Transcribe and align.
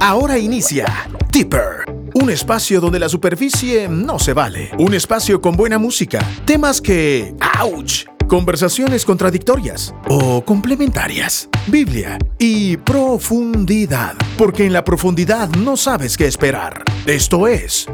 Ahora 0.00 0.38
inicia 0.38 0.86
Deeper, 1.32 1.84
un 2.14 2.30
espacio 2.30 2.80
donde 2.80 2.98
la 2.98 3.08
superficie 3.08 3.88
no 3.88 4.18
se 4.18 4.32
vale, 4.32 4.70
un 4.78 4.94
espacio 4.94 5.40
con 5.40 5.56
buena 5.56 5.78
música, 5.78 6.20
temas 6.44 6.80
que, 6.80 7.34
¡ouch! 7.60 8.04
Conversaciones 8.28 9.04
contradictorias 9.04 9.94
o 10.08 10.44
complementarias, 10.44 11.48
Biblia 11.66 12.18
y 12.38 12.76
profundidad, 12.78 14.14
porque 14.38 14.64
en 14.64 14.72
la 14.72 14.84
profundidad 14.84 15.48
no 15.50 15.76
sabes 15.76 16.16
qué 16.16 16.26
esperar. 16.26 16.82
Esto 17.06 17.46
es 17.46 17.86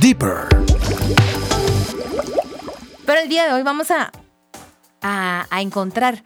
Deeper. 0.00 0.48
Pero 3.06 3.20
el 3.20 3.28
día 3.28 3.46
de 3.46 3.54
hoy 3.54 3.62
vamos 3.62 3.90
a, 3.90 4.12
a, 5.00 5.60
encontrar 5.62 6.22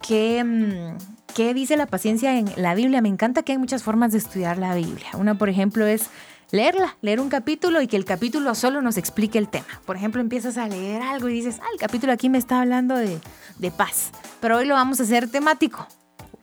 qué, 0.00 0.44
mm, 0.44 1.19
qué 1.34 1.54
dice 1.54 1.76
la 1.76 1.86
paciencia 1.86 2.38
en 2.38 2.50
la 2.56 2.74
Biblia. 2.74 3.00
Me 3.00 3.08
encanta 3.08 3.42
que 3.42 3.52
hay 3.52 3.58
muchas 3.58 3.82
formas 3.82 4.12
de 4.12 4.18
estudiar 4.18 4.58
la 4.58 4.74
Biblia. 4.74 5.08
Una, 5.14 5.36
por 5.36 5.48
ejemplo, 5.48 5.86
es 5.86 6.10
leerla, 6.50 6.96
leer 7.00 7.20
un 7.20 7.28
capítulo 7.28 7.80
y 7.80 7.86
que 7.86 7.96
el 7.96 8.04
capítulo 8.04 8.54
solo 8.54 8.82
nos 8.82 8.96
explique 8.96 9.38
el 9.38 9.48
tema. 9.48 9.66
Por 9.86 9.96
ejemplo, 9.96 10.20
empiezas 10.20 10.56
a 10.58 10.68
leer 10.68 11.02
algo 11.02 11.28
y 11.28 11.34
dices, 11.34 11.58
ah, 11.60 11.66
el 11.72 11.78
capítulo 11.78 12.12
aquí 12.12 12.28
me 12.28 12.38
está 12.38 12.60
hablando 12.60 12.96
de, 12.96 13.20
de 13.58 13.70
paz, 13.70 14.10
pero 14.40 14.56
hoy 14.58 14.66
lo 14.66 14.74
vamos 14.74 15.00
a 15.00 15.04
hacer 15.04 15.30
temático. 15.30 15.86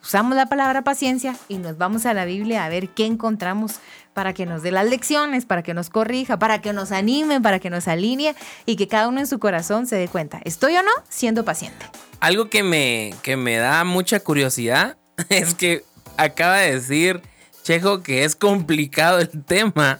Usamos 0.02 0.35
la 0.35 0.45
palabra 0.45 0.84
paciencia 0.84 1.35
y 1.49 1.57
nos 1.57 1.77
vamos 1.77 2.05
a 2.05 2.13
la 2.13 2.23
Biblia 2.23 2.63
a 2.63 2.70
ver 2.70 2.90
qué 2.90 3.05
encontramos 3.05 3.79
para 4.17 4.34
que 4.34 4.48
nos 4.48 4.63
dé 4.63 4.71
las 4.71 4.89
lecciones, 4.89 5.45
para 5.45 5.62
que 5.62 5.76
nos 5.76 5.91
corrija, 5.91 6.39
para 6.39 6.59
que 6.59 6.73
nos 6.73 6.91
anime, 6.91 7.39
para 7.39 7.59
que 7.59 7.70
nos 7.70 7.88
alinee 7.88 8.34
y 8.66 8.76
que 8.76 8.88
cada 8.88 9.09
uno 9.09 9.20
en 9.20 9.27
su 9.27 9.38
corazón 9.38 9.85
se 9.85 9.95
dé 9.95 10.07
cuenta, 10.07 10.41
¿estoy 10.43 10.76
o 10.76 10.81
no 10.81 10.90
siendo 11.07 11.45
paciente? 11.45 11.85
Algo 12.20 12.49
que 12.49 12.63
me, 12.63 13.13
que 13.21 13.38
me 13.38 13.57
da 13.57 13.84
mucha 13.84 14.20
curiosidad 14.20 14.98
es 15.30 15.53
que 15.53 15.84
acaba 16.17 16.57
de 16.57 16.73
decir 16.73 17.21
Chejo 17.62 18.02
que 18.02 18.23
es 18.23 18.35
complicado 18.35 19.20
el 19.20 19.30
tema. 19.45 19.99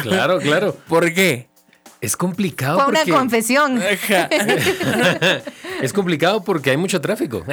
Claro, 0.00 0.38
claro. 0.38 0.76
¿Por 0.88 1.12
qué? 1.12 1.49
Es 2.00 2.16
complicado 2.16 2.78
Fue 2.78 2.88
una 2.88 3.00
porque... 3.00 3.12
confesión. 3.12 3.82
es 5.82 5.92
complicado 5.92 6.42
porque 6.42 6.70
hay 6.70 6.78
mucho 6.78 7.00
tráfico. 7.02 7.44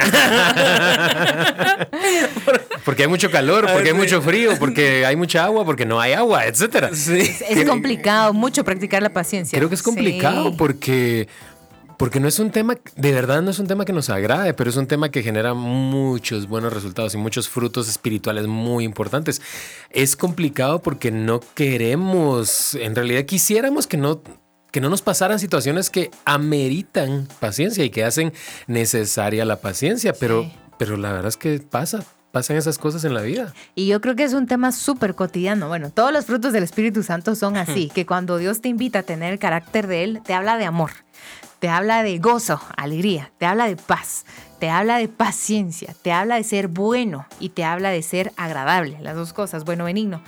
porque 2.84 3.02
hay 3.02 3.08
mucho 3.08 3.30
calor, 3.30 3.68
porque 3.70 3.88
hay 3.90 3.94
mucho 3.94 4.22
frío, 4.22 4.52
porque 4.58 5.04
hay 5.04 5.16
mucha 5.16 5.44
agua, 5.44 5.66
porque 5.66 5.84
no 5.84 6.00
hay 6.00 6.14
agua, 6.14 6.46
etcétera. 6.46 6.90
Sí. 6.94 7.18
Es 7.48 7.68
complicado 7.68 8.32
mucho 8.32 8.64
practicar 8.64 9.02
la 9.02 9.10
paciencia. 9.10 9.58
Creo 9.58 9.68
que 9.68 9.74
es 9.74 9.82
complicado 9.82 10.48
Sí. 10.50 10.54
porque 10.56 11.28
porque 11.98 12.20
no 12.20 12.28
es 12.28 12.38
un 12.38 12.50
tema, 12.50 12.76
de 12.96 13.12
verdad 13.12 13.42
no 13.42 13.50
es 13.50 13.58
un 13.58 13.66
tema 13.66 13.84
que 13.84 13.92
nos 13.92 14.08
agrade, 14.08 14.54
pero 14.54 14.70
es 14.70 14.76
un 14.76 14.86
tema 14.86 15.10
que 15.10 15.22
genera 15.22 15.52
muchos 15.52 16.48
buenos 16.48 16.72
resultados 16.72 17.12
y 17.14 17.18
muchos 17.18 17.48
frutos 17.50 17.88
espirituales 17.88 18.46
muy 18.46 18.84
importantes. 18.84 19.42
Es 19.90 20.16
complicado 20.16 20.80
porque 20.80 21.10
no 21.10 21.40
queremos, 21.54 22.74
en 22.76 22.94
realidad 22.94 23.24
quisiéramos 23.24 23.86
que 23.86 23.96
no, 23.96 24.22
que 24.70 24.80
no 24.80 24.88
nos 24.90 25.02
pasaran 25.02 25.38
situaciones 25.38 25.90
que 25.90 26.10
ameritan 26.24 27.26
paciencia 27.40 27.84
y 27.84 27.90
que 27.90 28.04
hacen 28.04 28.32
necesaria 28.68 29.44
la 29.44 29.56
paciencia, 29.60 30.12
pero, 30.12 30.44
Sí. 30.44 30.52
pero 30.78 30.96
la 30.96 31.10
verdad 31.12 31.28
es 31.28 31.36
que 31.36 31.58
pasa, 31.58 32.04
pasan 32.30 32.56
esas 32.56 32.78
cosas 32.78 33.04
en 33.04 33.14
la 33.14 33.22
vida. 33.22 33.52
Y 33.74 33.86
yo 33.88 34.00
creo 34.00 34.14
que 34.14 34.22
es 34.22 34.34
un 34.34 34.46
tema 34.46 34.70
súper 34.70 35.14
cotidiano. 35.14 35.66
Bueno, 35.68 35.90
todos 35.90 36.12
los 36.12 36.26
frutos 36.26 36.52
del 36.52 36.62
Espíritu 36.62 37.02
Santo 37.02 37.34
son 37.34 37.56
así, 37.56 37.90
que 37.94 38.06
cuando 38.06 38.36
Dios 38.38 38.60
te 38.60 38.68
invita 38.68 39.00
a 39.00 39.02
tener 39.02 39.32
el 39.32 39.38
carácter 39.38 39.86
de 39.88 40.04
Él, 40.04 40.20
te 40.24 40.34
habla 40.34 40.58
de 40.58 40.66
amor, 40.66 40.90
te 41.58 41.68
habla 41.68 42.02
de 42.02 42.18
gozo, 42.18 42.60
alegría, 42.76 43.30
te 43.38 43.46
habla 43.46 43.66
de 43.66 43.76
paz, 43.76 44.24
te 44.60 44.70
habla 44.70 44.98
de 44.98 45.08
paciencia, 45.08 45.94
te 46.02 46.12
habla 46.12 46.36
de 46.36 46.44
ser 46.44 46.68
bueno 46.68 47.26
y 47.40 47.48
te 47.50 47.64
habla 47.64 47.90
de 47.90 48.02
ser 48.02 48.32
agradable, 48.36 48.98
las 49.00 49.16
dos 49.16 49.32
cosas, 49.32 49.64
bueno, 49.64 49.84
benigno. 49.84 50.20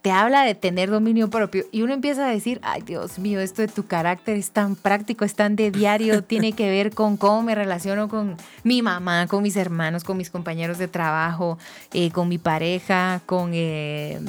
Te 0.00 0.12
habla 0.12 0.44
de 0.44 0.54
tener 0.54 0.90
dominio 0.90 1.28
propio 1.28 1.64
y 1.72 1.82
uno 1.82 1.92
empieza 1.92 2.24
a 2.26 2.30
decir, 2.30 2.60
ay 2.62 2.82
Dios 2.82 3.18
mío, 3.18 3.40
esto 3.40 3.62
de 3.62 3.68
tu 3.68 3.86
carácter 3.86 4.36
es 4.36 4.52
tan 4.52 4.76
práctico, 4.76 5.24
es 5.24 5.34
tan 5.34 5.56
de 5.56 5.72
diario, 5.72 6.22
tiene 6.24 6.52
que 6.52 6.70
ver 6.70 6.94
con 6.94 7.16
cómo 7.16 7.42
me 7.42 7.54
relaciono 7.56 8.08
con 8.08 8.36
mi 8.62 8.80
mamá, 8.80 9.26
con 9.26 9.42
mis 9.42 9.56
hermanos, 9.56 10.04
con 10.04 10.16
mis 10.16 10.30
compañeros 10.30 10.78
de 10.78 10.86
trabajo, 10.86 11.58
eh, 11.92 12.10
con 12.12 12.28
mi 12.28 12.38
pareja, 12.38 13.20
con, 13.26 13.50
eh, 13.52 14.20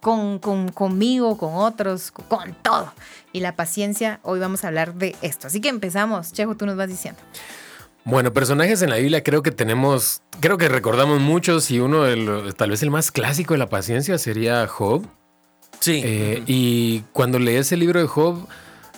con, 0.00 0.38
con- 0.38 0.70
conmigo, 0.70 1.36
con 1.36 1.54
otros, 1.54 2.10
con, 2.10 2.24
con 2.26 2.54
todo. 2.62 2.90
Y 3.36 3.40
la 3.40 3.54
paciencia, 3.54 4.18
hoy 4.22 4.40
vamos 4.40 4.64
a 4.64 4.68
hablar 4.68 4.94
de 4.94 5.14
esto. 5.20 5.48
Así 5.48 5.60
que 5.60 5.68
empezamos. 5.68 6.32
Chejo, 6.32 6.54
tú 6.54 6.64
nos 6.64 6.74
vas 6.74 6.88
diciendo. 6.88 7.20
Bueno, 8.02 8.32
personajes 8.32 8.80
en 8.80 8.88
la 8.88 8.96
Biblia 8.96 9.22
creo 9.22 9.42
que 9.42 9.50
tenemos, 9.50 10.22
creo 10.40 10.56
que 10.56 10.70
recordamos 10.70 11.20
muchos 11.20 11.70
y 11.70 11.78
uno 11.78 12.04
de 12.04 12.16
los, 12.16 12.54
tal 12.54 12.70
vez 12.70 12.82
el 12.82 12.90
más 12.90 13.12
clásico 13.12 13.52
de 13.52 13.58
la 13.58 13.68
paciencia 13.68 14.16
sería 14.16 14.66
Job. 14.66 15.06
Sí. 15.80 16.00
Eh, 16.02 16.44
y 16.46 17.00
cuando 17.12 17.38
lees 17.38 17.72
el 17.72 17.80
libro 17.80 18.00
de 18.00 18.06
Job, 18.06 18.48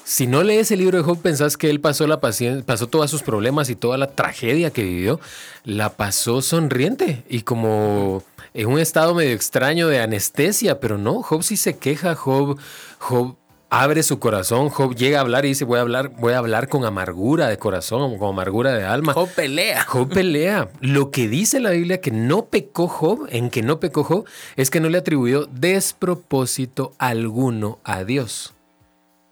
si 0.04 0.28
no 0.28 0.44
lees 0.44 0.70
el 0.70 0.78
libro 0.78 0.98
de 0.98 1.02
Job, 1.02 1.20
pensás 1.20 1.56
que 1.56 1.68
él 1.68 1.80
pasó 1.80 2.06
la 2.06 2.20
paciencia, 2.20 2.64
pasó 2.64 2.86
todos 2.86 3.10
sus 3.10 3.24
problemas 3.24 3.70
y 3.70 3.74
toda 3.74 3.98
la 3.98 4.06
tragedia 4.06 4.70
que 4.70 4.84
vivió, 4.84 5.18
la 5.64 5.96
pasó 5.96 6.42
sonriente 6.42 7.24
y 7.28 7.40
como 7.42 8.22
en 8.54 8.68
un 8.68 8.78
estado 8.78 9.16
medio 9.16 9.32
extraño 9.32 9.88
de 9.88 10.00
anestesia, 10.00 10.78
pero 10.78 10.96
no, 10.96 11.22
Job 11.22 11.42
sí 11.42 11.56
se 11.56 11.76
queja, 11.76 12.14
Job, 12.14 12.56
Job 12.98 13.34
abre 13.70 14.02
su 14.02 14.18
corazón, 14.18 14.70
Job 14.70 14.94
llega 14.94 15.18
a 15.18 15.20
hablar 15.20 15.44
y 15.44 15.48
dice, 15.48 15.64
voy 15.64 15.78
a 15.78 15.82
hablar, 15.82 16.10
voy 16.18 16.32
a 16.32 16.38
hablar 16.38 16.68
con 16.68 16.84
amargura 16.84 17.48
de 17.48 17.58
corazón, 17.58 18.18
con 18.18 18.30
amargura 18.30 18.72
de 18.72 18.84
alma. 18.84 19.12
Job 19.12 19.28
pelea. 19.34 19.84
Job 19.84 20.08
pelea. 20.08 20.70
Lo 20.80 21.10
que 21.10 21.28
dice 21.28 21.60
la 21.60 21.70
Biblia 21.70 22.00
que 22.00 22.10
no 22.10 22.46
pecó 22.46 22.88
Job, 22.88 23.26
en 23.30 23.50
que 23.50 23.62
no 23.62 23.80
pecó 23.80 24.04
Job, 24.04 24.24
es 24.56 24.70
que 24.70 24.80
no 24.80 24.88
le 24.88 24.98
atribuyó 24.98 25.46
despropósito 25.46 26.94
alguno 26.98 27.78
a 27.84 28.04
Dios. 28.04 28.54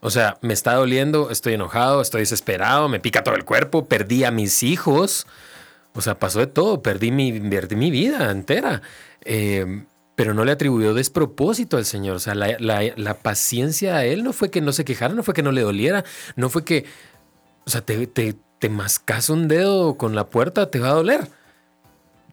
O 0.01 0.11
sea, 0.11 0.39
me 0.43 0.53
está 0.53 0.75
doliendo, 0.75 1.31
estoy 1.31 1.55
enojado, 1.55 2.01
estoy 2.01 2.21
desesperado, 2.21 2.89
me 2.89 3.01
pica 3.01 3.25
todo 3.25 3.35
el 3.35 3.45
cuerpo, 3.45 3.87
perdí 3.87 4.25
a 4.25 4.31
mis 4.31 4.63
hijos. 4.63 5.27
O 5.95 6.03
sea, 6.03 6.19
pasó 6.19 6.41
de 6.41 6.47
todo, 6.47 6.83
perdí 6.83 7.11
mi, 7.11 7.41
perdí 7.41 7.75
mi 7.75 7.91
vida 7.91 8.31
entera. 8.31 8.83
Eh, 9.25 9.85
pero 10.17 10.35
no 10.35 10.45
le 10.45 10.51
atribuyó 10.53 10.93
despropósito 10.95 11.77
al 11.77 11.85
Señor. 11.85 12.17
O 12.17 12.19
sea, 12.19 12.35
la, 12.35 12.57
la- 12.59 12.93
la 12.97 13.15
paciencia 13.15 13.97
a 13.97 14.05
Él 14.05 14.25
no 14.25 14.33
fue 14.33 14.51
que 14.51 14.61
no 14.61 14.73
se 14.73 14.85
quejara, 14.85 15.15
no 15.15 15.23
fue 15.23 15.35
que 15.35 15.43
no 15.45 15.53
le 15.53 15.61
doliera, 15.61 16.05
no 16.35 16.49
fue 16.51 16.65
que, 16.65 16.85
o 17.65 17.71
sea, 17.71 17.83
te, 17.83 18.07
te, 18.09 18.35
te 18.59 18.69
mascas 18.69 19.31
un 19.31 19.47
dedo 19.47 19.97
con 19.97 20.15
la 20.17 20.27
puerta, 20.29 20.71
te 20.71 20.81
va 20.81 20.89
a 20.89 20.95
doler. 20.95 21.29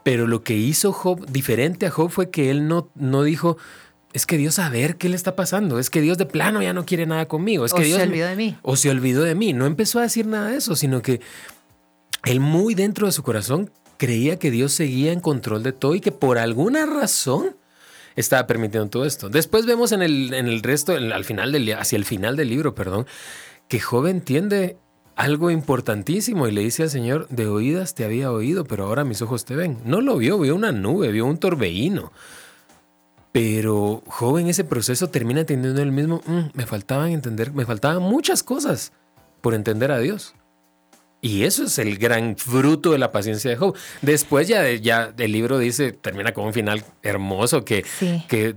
Pero 0.04 0.28
lo 0.28 0.44
que 0.44 0.56
hizo 0.56 0.92
Job, 0.92 1.26
diferente 1.28 1.86
a 1.86 1.92
Job, 1.92 2.10
fue 2.10 2.30
que 2.30 2.50
él 2.50 2.68
no, 2.68 2.90
no 2.96 3.24
dijo, 3.24 3.58
es 4.12 4.26
que 4.26 4.38
Dios 4.38 4.60
a 4.60 4.70
ver 4.70 4.98
qué 4.98 5.08
le 5.10 5.16
está 5.16 5.36
pasando, 5.36 5.80
es 5.80 5.90
que 5.90 6.02
Dios 6.02 6.18
de 6.18 6.26
plano 6.26 6.62
ya 6.62 6.74
no 6.74 6.86
quiere 6.86 7.06
nada 7.06 7.26
conmigo, 7.28 7.64
es 7.66 7.74
O 7.74 7.78
que 7.78 7.84
se 7.84 7.88
Dios 7.88 8.00
me- 8.00 8.06
olvidó 8.06 8.28
de 8.28 8.36
mí. 8.36 8.58
o 8.64 8.76
se 8.76 8.90
olvidó 8.90 9.24
de 9.24 9.36
mí. 9.36 9.54
No 9.54 9.66
empezó 9.66 10.00
a 10.00 10.04
decir 10.04 10.26
nada 10.28 10.50
de 10.50 10.58
eso, 10.58 10.76
sino 10.76 11.02
que 11.02 11.22
él 12.26 12.40
muy 12.40 12.76
dentro 12.76 13.06
de 13.08 13.12
su 13.14 13.24
corazón 13.24 13.72
creía 13.98 14.40
que 14.40 14.52
Dios 14.52 14.74
seguía 14.74 15.12
en 15.14 15.20
control 15.20 15.64
de 15.64 15.72
todo 15.74 15.96
y 15.96 16.02
que 16.02 16.12
por 16.12 16.38
alguna 16.38 16.86
razón 16.86 17.56
estaba 18.16 18.48
permitiendo 18.48 18.90
todo 18.90 19.06
esto. 19.06 19.30
Después 19.30 19.66
vemos 19.66 19.92
en 19.92 20.02
el, 20.02 20.34
en 20.34 20.48
el 20.48 20.62
resto, 20.62 20.94
al 20.94 21.26
final 21.26 21.52
del, 21.52 21.74
hacia 21.74 21.96
el 21.98 22.06
final 22.06 22.36
del 22.36 22.50
libro, 22.50 22.76
perdón, 22.76 23.06
que 23.68 23.80
Job 23.80 24.08
entiende 24.08 24.78
algo 25.16 25.52
importantísimo 25.52 26.48
y 26.48 26.52
le 26.52 26.62
dice 26.62 26.84
al 26.84 26.90
Señor, 26.90 27.28
de 27.30 27.48
oídas 27.48 27.94
te 27.96 28.04
había 28.06 28.32
oído, 28.32 28.66
pero 28.66 28.86
ahora 28.86 29.04
mis 29.04 29.22
ojos 29.22 29.46
te 29.46 29.56
ven. 29.56 29.78
No 29.86 30.02
lo 30.02 30.18
vio, 30.18 30.40
vio 30.40 30.56
una 30.56 30.72
nube, 30.72 31.12
vio 31.12 31.26
un 31.26 31.38
torbellino. 31.38 32.12
Pero 33.32 34.04
Job 34.06 34.38
en 34.38 34.48
ese 34.48 34.64
proceso 34.64 35.10
termina 35.10 35.42
entendiendo 35.42 35.82
él 35.82 35.92
mismo, 35.92 36.22
"Mm, 36.26 36.50
me 36.54 36.66
faltaban 36.66 37.12
entender, 37.12 37.52
me 37.52 37.66
faltaban 37.66 38.02
muchas 38.02 38.44
cosas 38.44 38.92
por 39.42 39.54
entender 39.56 39.92
a 39.92 40.00
Dios. 40.00 40.36
Y 41.24 41.44
eso 41.46 41.64
es 41.64 41.80
el 41.80 41.98
gran 41.98 42.36
fruto 42.36 42.92
de 42.92 42.98
la 42.98 43.14
paciencia 43.14 43.50
de 43.50 43.56
Job. 43.56 43.76
Después 44.02 44.48
ya, 44.50 44.70
ya 44.74 45.14
el 45.18 45.32
libro 45.32 45.58
dice, 45.58 45.94
termina 45.94 46.34
con 46.34 46.46
un 46.46 46.54
final 46.54 46.84
hermoso 47.02 47.64
que, 47.64 47.86
Sí. 47.98 48.22
que 48.28 48.56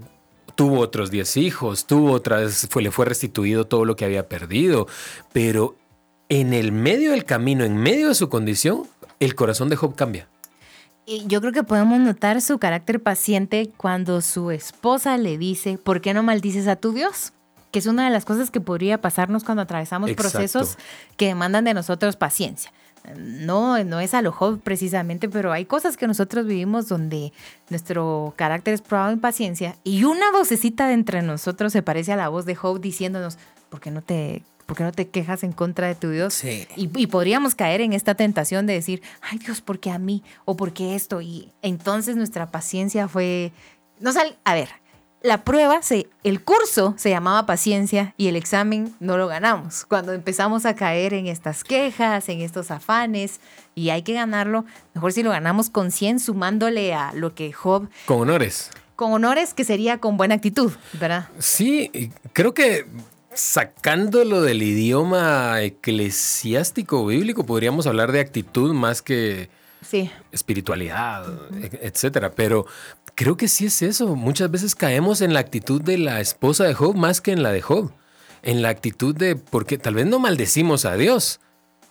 tuvo 0.57 0.81
otros 0.81 1.13
10 1.13 1.37
hijos, 1.37 1.87
tuvo 1.87 2.11
otras, 2.11 2.67
fue, 2.69 2.83
le 2.83 2.91
fue 2.91 3.07
restituido 3.07 3.67
todo 3.67 3.85
lo 3.85 3.95
que 3.95 4.05
había 4.05 4.29
perdido. 4.29 4.89
Pero 5.33 5.77
en 6.29 6.53
el 6.53 6.73
medio 6.73 7.13
del 7.13 7.25
camino, 7.25 7.63
en 7.65 7.77
medio 7.77 8.09
de 8.09 8.17
su 8.17 8.29
condición, 8.29 8.83
el 9.21 9.37
corazón 9.37 9.69
de 9.69 9.77
Job 9.77 9.95
cambia. 9.95 10.29
Y 11.07 11.25
yo 11.29 11.41
creo 11.41 11.53
que 11.53 11.63
podemos 11.63 12.01
notar 12.01 12.43
su 12.43 12.59
carácter 12.59 13.01
paciente 13.01 13.71
cuando 13.77 14.21
su 14.23 14.51
esposa 14.51 15.17
le 15.19 15.39
dice, 15.39 15.79
¿por 15.79 16.01
qué 16.01 16.13
no 16.15 16.25
maldices 16.25 16.67
a 16.67 16.75
tu 16.75 16.93
Dios? 16.93 17.33
Que 17.77 17.81
es 17.81 17.87
una 17.87 18.07
de 18.07 18.11
las 18.11 18.25
cosas 18.25 18.51
que 18.51 18.63
podría 18.63 19.03
pasarnos 19.03 19.45
cuando 19.45 19.61
atravesamos 19.61 20.09
Exacto. 20.09 20.31
procesos 20.31 20.79
que 21.19 21.27
demandan 21.27 21.63
de 21.67 21.75
nosotros 21.75 22.17
paciencia. 22.17 22.73
No, 23.19 23.85
no 23.85 24.01
es 24.01 24.15
a 24.15 24.23
lo 24.23 24.33
Job 24.33 24.61
precisamente, 24.63 25.29
pero 25.29 25.53
hay 25.53 25.67
cosas 25.67 25.99
que 25.99 26.07
nosotros 26.07 26.47
vivimos 26.47 26.89
donde 26.89 27.35
nuestro 27.69 28.33
carácter 28.35 28.73
es 28.73 28.81
probado 28.81 29.13
en 29.13 29.21
paciencia 29.21 29.77
y 29.85 30.05
una 30.05 30.33
vocecita 30.33 30.89
de 30.89 30.95
entre 30.95 31.21
nosotros 31.21 31.71
se 31.71 31.83
parece 31.83 32.15
a 32.15 32.17
la 32.17 32.31
voz 32.31 32.47
de 32.47 32.55
Job 32.55 32.81
diciéndonos, 32.81 33.37
¿por 33.69 33.81
qué 33.83 33.91
no 33.91 34.01
te, 34.01 34.43
por 34.65 34.75
qué 34.75 34.83
no 34.83 34.93
te 34.93 35.09
quejas 35.09 35.45
en 35.45 35.53
contra 35.53 35.87
de 35.87 35.97
tu 35.97 36.09
Dios? 36.09 36.33
Sí. 36.33 36.67
Y, 36.77 36.89
y 36.99 37.09
podríamos 37.09 37.55
caer 37.55 37.83
en 37.83 37.93
esta 37.93 38.15
tentación 38.15 38.65
de 38.65 38.73
decir, 38.73 39.03
ay 39.21 39.37
Dios, 39.37 39.61
¿por 39.61 39.81
qué 39.81 39.91
a 39.91 39.99
mí? 39.99 40.23
¿O 40.47 40.57
por 40.57 40.73
qué 40.73 40.95
esto? 40.95 41.21
Y 41.21 41.53
entonces 41.61 42.17
nuestra 42.17 42.51
paciencia 42.51 43.07
fue... 43.07 43.53
No 44.01 44.15
sal, 44.15 44.39
a 44.45 44.55
ver, 44.55 44.71
la 45.27 45.45
prueba, 45.45 45.83
se, 45.83 46.09
el 46.23 46.43
curso 46.43 46.95
se 46.97 47.11
llamaba 47.11 47.47
paciencia 47.47 48.15
y 48.17 48.29
el 48.29 48.37
examen 48.37 48.95
no 49.01 49.17
lo 49.17 49.27
ganamos. 49.27 49.85
Cuando 49.85 50.13
empezamos 50.13 50.65
a 50.67 50.77
caer 50.77 51.15
en 51.15 51.27
estas 51.27 51.65
quejas, 51.65 52.29
en 52.29 52.41
estos 52.41 52.71
afanes, 52.71 53.41
y 53.75 53.91
hay 53.91 54.03
que 54.03 54.13
ganarlo, 54.13 54.65
mejor 54.95 55.13
si 55.13 55.23
lo 55.23 55.31
ganamos 55.31 55.69
con 55.69 55.91
100, 55.91 56.21
sumándole 56.21 56.95
a 56.95 57.13
lo 57.13 57.35
que 57.35 57.53
Job... 57.53 57.89
Con 58.07 58.21
honores. 58.21 58.71
Con 58.95 59.13
honores, 59.13 59.53
que 59.53 59.65
sería 59.65 59.99
con 59.99 60.17
buena 60.17 60.37
actitud, 60.37 60.73
¿verdad? 60.95 61.29
Sí, 61.39 61.91
creo 62.33 62.55
que 62.55 62.87
sacándolo 63.35 64.41
del 64.41 64.63
idioma 64.63 65.61
eclesiástico 65.61 67.05
bíblico, 67.05 67.45
podríamos 67.45 67.87
hablar 67.87 68.13
de 68.13 68.21
actitud 68.21 68.73
más 68.73 69.03
que 69.03 69.51
sí. 69.89 70.11
espiritualidad, 70.33 71.27
etcétera. 71.81 72.33
Pero 72.33 72.67
creo 73.15 73.37
que 73.37 73.49
sí 73.49 73.67
es 73.67 73.83
eso. 73.83 74.15
Muchas 74.17 74.51
veces 74.51 74.75
caemos 74.75 75.21
en 75.21 75.35
la 75.35 75.41
actitud 75.41 75.81
de 75.81 75.99
la 75.99 76.21
esposa 76.21 76.65
de 76.65 76.75
Job 76.75 76.97
más 76.97 77.21
que 77.21 77.33
en 77.33 77.43
la 77.43 77.53
de 77.53 77.63
Job. 77.63 77.93
En 78.43 78.63
la 78.63 78.69
actitud 78.69 79.15
de, 79.15 79.37
porque 79.37 79.79
tal 79.79 79.95
vez 79.95 80.07
no 80.07 80.19
maldecimos 80.19 80.85
a 80.85 80.97
Dios, 80.97 81.41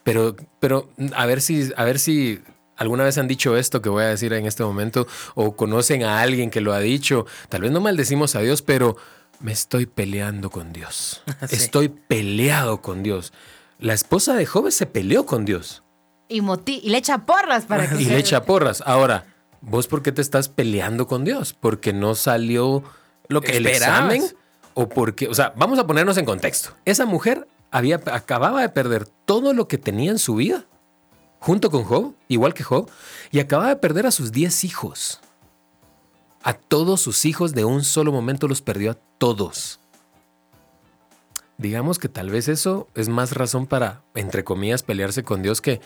pero, 0.04 0.36
pero 0.60 0.90
a 1.16 1.26
ver 1.26 1.42
si, 1.42 1.72
a 1.76 1.84
ver 1.84 2.00
si 2.00 2.42
alguna 2.78 3.04
vez 3.04 3.18
han 3.18 3.28
dicho 3.28 3.58
esto 3.58 3.82
que 3.82 3.90
voy 3.90 4.04
a 4.04 4.08
decir 4.08 4.34
en 4.34 4.46
este 4.46 4.64
momento, 4.64 5.08
o 5.34 5.56
conocen 5.56 6.04
a 6.04 6.22
alguien 6.22 6.50
que 6.50 6.62
lo 6.62 6.74
ha 6.74 6.80
dicho. 6.80 7.26
Tal 7.50 7.62
vez 7.62 7.72
no 7.72 7.82
maldecimos 7.82 8.36
a 8.36 8.42
Dios, 8.42 8.62
pero 8.62 8.96
me 9.40 9.52
estoy 9.52 9.86
peleando 9.86 10.50
con 10.50 10.74
Dios. 10.74 11.22
Estoy 11.50 11.90
peleado 11.90 12.82
con 12.82 13.04
Dios. 13.04 13.34
La 13.80 13.94
esposa 13.94 14.36
de 14.36 14.46
Job 14.46 14.72
se 14.72 14.86
peleó 14.86 15.26
con 15.26 15.44
Dios. 15.44 15.84
Y, 16.28 16.42
y 16.42 16.90
le 16.90 16.98
echa 16.98 17.26
porras 17.26 17.66
para 17.66 17.90
que 17.90 18.02
Y 18.02 18.06
le 18.06 18.18
echa 18.18 18.44
porras. 18.44 18.84
Ahora, 18.86 19.26
¿vos 19.62 19.88
por 19.88 20.02
qué 20.02 20.12
te 20.12 20.22
estás 20.22 20.50
peleando 20.50 21.08
con 21.08 21.24
Dios? 21.24 21.54
¿Porque 21.54 21.94
no 21.94 22.16
salió 22.16 22.84
lo 23.28 23.42
que 23.42 23.58
el 23.58 23.68
examen? 23.68 24.24
¿O 24.74 24.90
porque, 24.90 25.28
o 25.28 25.34
sea, 25.34 25.54
vamos 25.56 25.80
a 25.80 25.88
ponernos 25.88 26.18
en 26.18 26.26
contexto. 26.26 26.72
Esa 26.84 27.06
mujer 27.06 27.48
había, 27.72 28.02
acababa 28.12 28.62
de 28.62 28.70
perder 28.70 29.08
todo 29.26 29.54
lo 29.54 29.68
que 29.68 29.78
tenía 29.78 30.12
en 30.12 30.20
su 30.20 30.36
vida, 30.36 30.66
junto 31.40 31.72
con 31.72 31.84
Job, 31.84 32.14
igual 32.28 32.54
que 32.54 32.64
Job, 32.64 32.90
y 33.32 33.40
acababa 33.40 33.70
de 33.70 33.76
perder 33.78 34.06
a 34.06 34.12
sus 34.12 34.32
10 34.32 34.64
hijos. 34.66 35.22
A 36.44 36.54
todos 36.54 37.02
sus 37.02 37.26
hijos 37.26 37.54
de 37.54 37.66
un 37.66 37.84
solo 37.84 38.12
momento 38.12 38.48
los 38.48 38.62
perdió 38.62 38.92
a 38.92 38.98
todos. 39.18 39.80
Digamos 41.58 42.00
que 42.00 42.10
tal 42.10 42.30
vez 42.30 42.50
eso 42.50 42.88
es 42.96 43.08
más 43.08 43.32
razón 43.32 43.66
para, 43.66 44.02
entre 44.14 44.44
comillas, 44.44 44.84
pelearse 44.84 45.24
con 45.24 45.42
Dios 45.42 45.62
que 45.62 45.80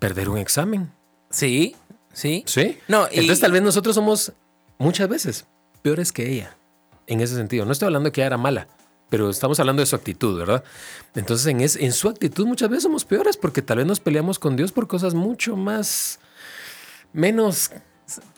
perder 0.00 0.28
un 0.28 0.38
examen. 0.38 0.90
Sí, 1.30 1.76
sí. 2.12 2.42
Sí. 2.46 2.78
No, 2.88 3.06
Entonces 3.06 3.38
tal 3.38 3.52
vez 3.52 3.62
nosotros 3.62 3.94
somos 3.94 4.32
muchas 4.78 5.08
veces 5.08 5.46
peores 5.82 6.10
que 6.10 6.28
ella. 6.28 6.56
En 7.06 7.20
ese 7.20 7.36
sentido. 7.36 7.64
No 7.64 7.72
estoy 7.72 7.86
hablando 7.86 8.08
de 8.08 8.12
que 8.12 8.20
ella 8.20 8.26
era 8.26 8.36
mala 8.36 8.66
pero 9.10 9.28
estamos 9.28 9.58
hablando 9.58 9.80
de 9.80 9.86
su 9.86 9.96
actitud, 9.96 10.38
¿verdad? 10.38 10.62
Entonces, 11.16 11.46
en, 11.48 11.60
en 11.60 11.92
su 11.92 12.08
actitud 12.08 12.46
muchas 12.46 12.70
veces 12.70 12.84
somos 12.84 13.04
peores 13.04 13.36
porque 13.36 13.60
tal 13.60 13.78
vez 13.78 13.86
nos 13.86 13.98
peleamos 13.98 14.38
con 14.38 14.56
Dios 14.56 14.70
por 14.70 14.86
cosas 14.86 15.14
mucho 15.14 15.56
más, 15.56 16.20
menos 17.12 17.72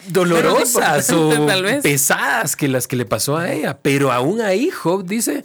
dolorosas 0.09 1.11
o 1.11 1.31
pesadas 1.83 2.57
que 2.57 2.69
las 2.69 2.89
que 2.89 2.97
le 2.97 3.05
pasó 3.05 3.37
a 3.37 3.53
ella. 3.53 3.79
Pero 3.81 4.13
aún 4.13 4.41
ahí 4.41 4.71
Job 4.71 5.05
dice, 5.05 5.45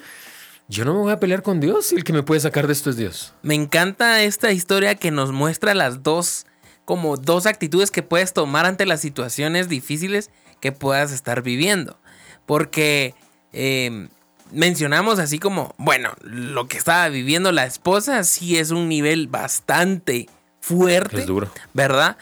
yo 0.70 0.84
no 0.86 0.94
me 0.94 1.00
voy 1.00 1.12
a 1.14 1.20
pelear 1.20 1.44
con 1.44 1.60
Dios 1.60 1.92
y 1.92 1.96
el 1.96 2.04
que 2.04 2.14
me 2.14 2.24
puede 2.24 2.42
sacar 2.42 2.68
de 2.68 2.74
esto 2.74 2.90
es 2.90 2.98
Dios. 2.98 3.34
Me 3.42 3.56
encanta 3.56 4.22
esta 4.24 4.52
historia 4.52 4.96
que 4.96 5.12
nos 5.12 5.32
muestra 5.32 5.74
las 5.74 6.04
dos, 6.04 6.46
como 6.84 7.18
dos 7.18 7.46
actitudes 7.46 7.90
que 7.90 8.04
puedes 8.04 8.34
tomar 8.34 8.66
ante 8.66 8.86
las 8.86 9.00
situaciones 9.00 9.70
difíciles 9.70 10.30
que 10.60 10.72
puedas 10.72 11.12
estar 11.12 11.42
viviendo. 11.42 11.98
Porque 12.46 13.16
eh, 13.54 14.10
mencionamos 14.52 15.20
así 15.20 15.40
como, 15.40 15.74
bueno, 15.78 16.12
lo 16.22 16.68
que 16.68 16.78
estaba 16.78 17.08
viviendo 17.10 17.52
la 17.52 17.66
esposa 17.66 18.24
sí 18.24 18.58
es 18.58 18.72
un 18.72 18.90
nivel 18.90 19.28
bastante 19.28 20.28
fuerte. 20.60 21.22
Es 21.22 21.28
duro. 21.28 21.50
¿Verdad? 21.74 22.18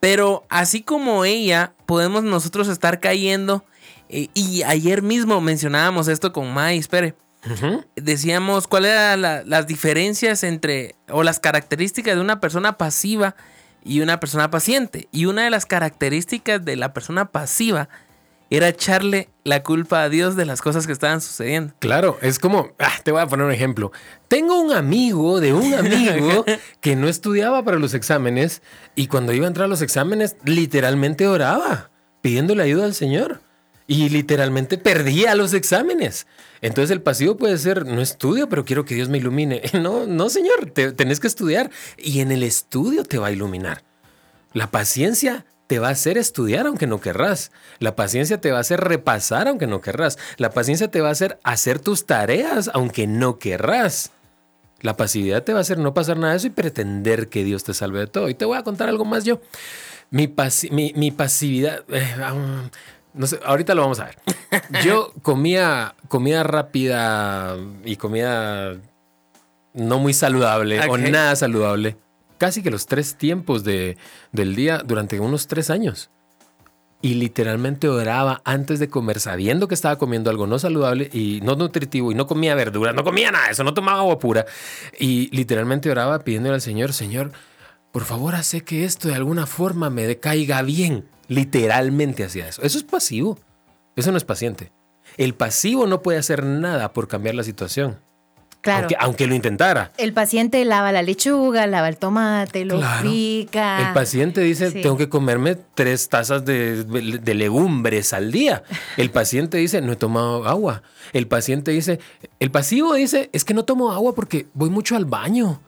Pero 0.00 0.44
así 0.50 0.82
como 0.82 1.24
ella, 1.24 1.72
podemos 1.86 2.22
nosotros 2.22 2.68
estar 2.68 3.00
cayendo. 3.00 3.64
Eh, 4.10 4.28
y 4.34 4.62
ayer 4.62 5.02
mismo 5.02 5.40
mencionábamos 5.40 6.08
esto 6.08 6.32
con 6.32 6.52
Decíamos 7.96 8.66
cuáles 8.66 8.92
eran 8.92 9.48
las 9.48 9.66
diferencias 9.66 10.42
entre, 10.42 10.96
o 11.08 11.22
las 11.22 11.40
características 11.40 12.14
de 12.14 12.20
una 12.20 12.40
persona 12.40 12.76
pasiva 12.76 13.36
y 13.84 14.00
una 14.00 14.20
persona 14.20 14.50
paciente. 14.50 15.08
Y 15.12 15.26
una 15.26 15.44
de 15.44 15.50
las 15.50 15.66
características 15.66 16.64
de 16.64 16.76
la 16.76 16.92
persona 16.92 17.26
pasiva 17.26 17.88
era 18.50 18.68
echarle 18.68 19.28
la 19.44 19.62
culpa 19.62 20.02
a 20.02 20.08
Dios 20.08 20.34
de 20.34 20.46
las 20.46 20.62
cosas 20.62 20.86
que 20.86 20.92
estaban 20.92 21.20
sucediendo. 21.20 21.74
Claro, 21.80 22.18
es 22.22 22.38
como, 22.38 22.70
ah, 22.78 22.92
te 23.02 23.12
voy 23.12 23.20
a 23.20 23.26
poner 23.26 23.46
un 23.46 23.52
ejemplo. 23.52 23.92
Tengo 24.28 24.60
un 24.60 24.72
amigo 24.72 25.40
de 25.40 25.52
un 25.52 25.74
amigo 25.74 26.44
que 26.80 26.96
no 26.96 27.08
estudiaba 27.08 27.62
para 27.62 27.78
los 27.78 27.94
exámenes 27.94 28.62
y 28.94 29.06
cuando 29.06 29.32
iba 29.32 29.44
a 29.44 29.48
entrar 29.48 29.66
a 29.66 29.68
los 29.68 29.82
exámenes 29.82 30.36
literalmente 30.44 31.26
oraba 31.26 31.90
pidiéndole 32.22 32.62
ayuda 32.62 32.84
al 32.86 32.94
Señor 32.94 33.40
y 33.88 34.10
literalmente 34.10 34.76
perdía 34.76 35.34
los 35.34 35.54
exámenes. 35.54 36.28
Entonces 36.60 36.90
el 36.90 37.00
pasivo 37.00 37.36
puede 37.38 37.56
ser, 37.56 37.86
no 37.86 38.02
estudio, 38.02 38.48
pero 38.48 38.64
quiero 38.64 38.84
que 38.84 38.94
Dios 38.94 39.08
me 39.08 39.18
ilumine. 39.18 39.62
No, 39.78 40.06
no, 40.06 40.28
Señor, 40.28 40.70
tenés 40.72 41.20
que 41.20 41.26
estudiar 41.26 41.70
y 41.96 42.20
en 42.20 42.30
el 42.30 42.42
estudio 42.42 43.04
te 43.04 43.18
va 43.18 43.28
a 43.28 43.32
iluminar. 43.32 43.82
La 44.52 44.70
paciencia 44.70 45.46
te 45.66 45.78
va 45.78 45.88
a 45.88 45.92
hacer 45.92 46.18
estudiar 46.18 46.66
aunque 46.66 46.86
no 46.86 47.00
querrás. 47.00 47.50
La 47.78 47.96
paciencia 47.96 48.40
te 48.40 48.50
va 48.50 48.58
a 48.58 48.60
hacer 48.60 48.80
repasar 48.80 49.48
aunque 49.48 49.66
no 49.66 49.80
querrás. 49.80 50.18
La 50.36 50.50
paciencia 50.50 50.90
te 50.90 51.00
va 51.00 51.08
a 51.08 51.12
hacer 51.12 51.38
hacer 51.42 51.78
tus 51.78 52.04
tareas 52.04 52.70
aunque 52.74 53.06
no 53.06 53.38
querrás. 53.38 54.10
La 54.80 54.96
pasividad 54.96 55.44
te 55.44 55.52
va 55.52 55.60
a 55.60 55.62
hacer 55.62 55.78
no 55.78 55.94
pasar 55.94 56.18
nada 56.18 56.32
de 56.32 56.38
eso 56.38 56.46
y 56.48 56.50
pretender 56.50 57.28
que 57.28 57.42
Dios 57.42 57.64
te 57.64 57.72
salve 57.72 58.00
de 58.00 58.06
todo. 58.06 58.28
Y 58.28 58.34
te 58.34 58.44
voy 58.44 58.58
a 58.58 58.64
contar 58.64 58.88
algo 58.88 59.06
más 59.06 59.24
yo. 59.24 59.40
Mi, 60.10 60.26
pasividad... 60.26 61.84
Eh, 61.88 62.14
no 63.18 63.26
sé, 63.26 63.38
ahorita 63.44 63.74
lo 63.74 63.82
vamos 63.82 64.00
a 64.00 64.06
ver. 64.06 64.16
Yo 64.82 65.12
comía 65.22 65.94
comida 66.08 66.42
rápida 66.42 67.56
y 67.84 67.96
comida 67.96 68.76
no 69.74 69.98
muy 69.98 70.14
saludable 70.14 70.80
o 70.88 70.96
nada 70.96 71.36
saludable 71.36 71.96
casi 72.38 72.62
que 72.62 72.70
los 72.70 72.86
tres 72.86 73.16
tiempos 73.16 73.64
de, 73.64 73.98
del 74.32 74.54
día 74.54 74.78
durante 74.84 75.20
unos 75.20 75.46
tres 75.48 75.68
años. 75.68 76.10
Y 77.00 77.14
literalmente 77.14 77.88
oraba 77.88 78.40
antes 78.44 78.80
de 78.80 78.88
comer, 78.88 79.20
sabiendo 79.20 79.68
que 79.68 79.74
estaba 79.74 79.98
comiendo 79.98 80.30
algo 80.30 80.48
no 80.48 80.58
saludable 80.58 81.08
y 81.12 81.40
no 81.44 81.54
nutritivo, 81.54 82.10
y 82.10 82.16
no 82.16 82.26
comía 82.26 82.56
verduras, 82.56 82.92
no 82.94 83.04
comía 83.04 83.30
nada, 83.30 83.50
eso 83.50 83.62
no 83.62 83.74
tomaba 83.74 84.00
agua 84.00 84.18
pura. 84.18 84.46
Y 84.98 85.28
literalmente 85.36 85.90
oraba 85.90 86.20
pidiéndole 86.20 86.56
al 86.56 86.60
Señor, 86.60 86.92
Señor, 86.92 87.30
por 87.92 88.04
favor, 88.04 88.34
hace 88.34 88.62
que 88.62 88.84
esto 88.84 89.08
de 89.08 89.14
alguna 89.14 89.46
forma 89.46 89.90
me 89.90 90.18
caiga 90.18 90.62
bien. 90.62 91.04
Literalmente 91.28 92.24
hacía 92.24 92.48
eso. 92.48 92.62
Eso 92.62 92.78
es 92.78 92.84
pasivo. 92.84 93.38
Eso 93.94 94.10
no 94.10 94.16
es 94.16 94.24
paciente. 94.24 94.72
El 95.16 95.34
pasivo 95.34 95.86
no 95.86 96.02
puede 96.02 96.18
hacer 96.18 96.44
nada 96.44 96.92
por 96.92 97.08
cambiar 97.08 97.34
la 97.34 97.42
situación. 97.42 97.98
Claro. 98.60 98.88
Aunque, 98.98 99.26
lo 99.26 99.34
intentara. 99.34 99.92
El 99.98 100.12
paciente 100.12 100.64
lava 100.64 100.90
la 100.90 101.02
lechuga, 101.02 101.66
lava 101.66 101.88
el 101.88 101.96
tomate, 101.96 102.64
lo 102.64 102.80
pica. 103.02 103.88
El 103.88 103.94
paciente 103.94 104.40
dice, 104.40 104.72
tengo 104.72 104.96
que 104.96 105.08
comerme 105.08 105.56
tres 105.74 106.08
tazas 106.08 106.44
de, 106.44 106.84
legumbres 107.34 108.12
al 108.12 108.32
día. 108.32 108.64
El 108.96 109.10
paciente 109.10 109.58
dice, 109.58 109.80
no 109.80 109.92
he 109.92 109.96
tomado 109.96 110.46
agua. 110.46 110.82
El 111.12 111.28
paciente 111.28 111.70
dice, 111.70 112.00
el 112.40 112.50
pasivo 112.50 112.94
dice, 112.94 113.30
es 113.32 113.44
que 113.44 113.54
no 113.54 113.64
tomo 113.64 113.92
agua 113.92 114.14
porque 114.14 114.46
voy 114.54 114.70
mucho 114.70 114.96
al 114.96 115.04
baño. 115.04 115.60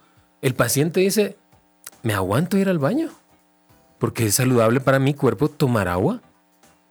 El 0.43 0.55
paciente 0.55 1.00
dice, 1.00 1.37
me 2.02 2.12
aguanto 2.12 2.59
ir 2.59 2.69
al 2.69 2.79
baño 2.79 3.11
porque 4.00 4.26
es 4.26 4.35
saludable 4.35 4.80
para 4.80 4.99
mi 4.99 5.14
cuerpo 5.14 5.49
tomar 5.49 5.87
agua. 5.87 6.21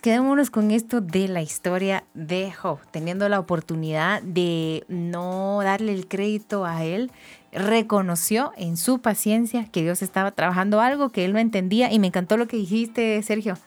Quedémonos 0.02 0.50
con 0.50 0.72
esto 0.72 1.02
de 1.02 1.28
la 1.28 1.42
historia 1.42 2.06
de 2.14 2.54
Job, 2.54 2.80
teniendo 2.92 3.28
la 3.28 3.38
oportunidad 3.38 4.22
de 4.22 4.86
no 4.88 5.60
darle 5.62 5.92
el 5.92 6.08
crédito 6.08 6.64
a 6.64 6.86
él, 6.86 7.12
reconoció 7.52 8.54
en 8.56 8.78
su 8.78 9.00
paciencia 9.00 9.68
que 9.70 9.82
Dios 9.82 10.02
estaba 10.02 10.32
trabajando 10.32 10.80
algo 10.80 11.10
que 11.10 11.26
él 11.26 11.34
no 11.34 11.40
entendía 11.40 11.92
y 11.92 12.00
me 12.00 12.08
encantó 12.08 12.38
lo 12.38 12.48
que 12.48 12.56
dijiste, 12.56 13.22
Sergio. 13.24 13.58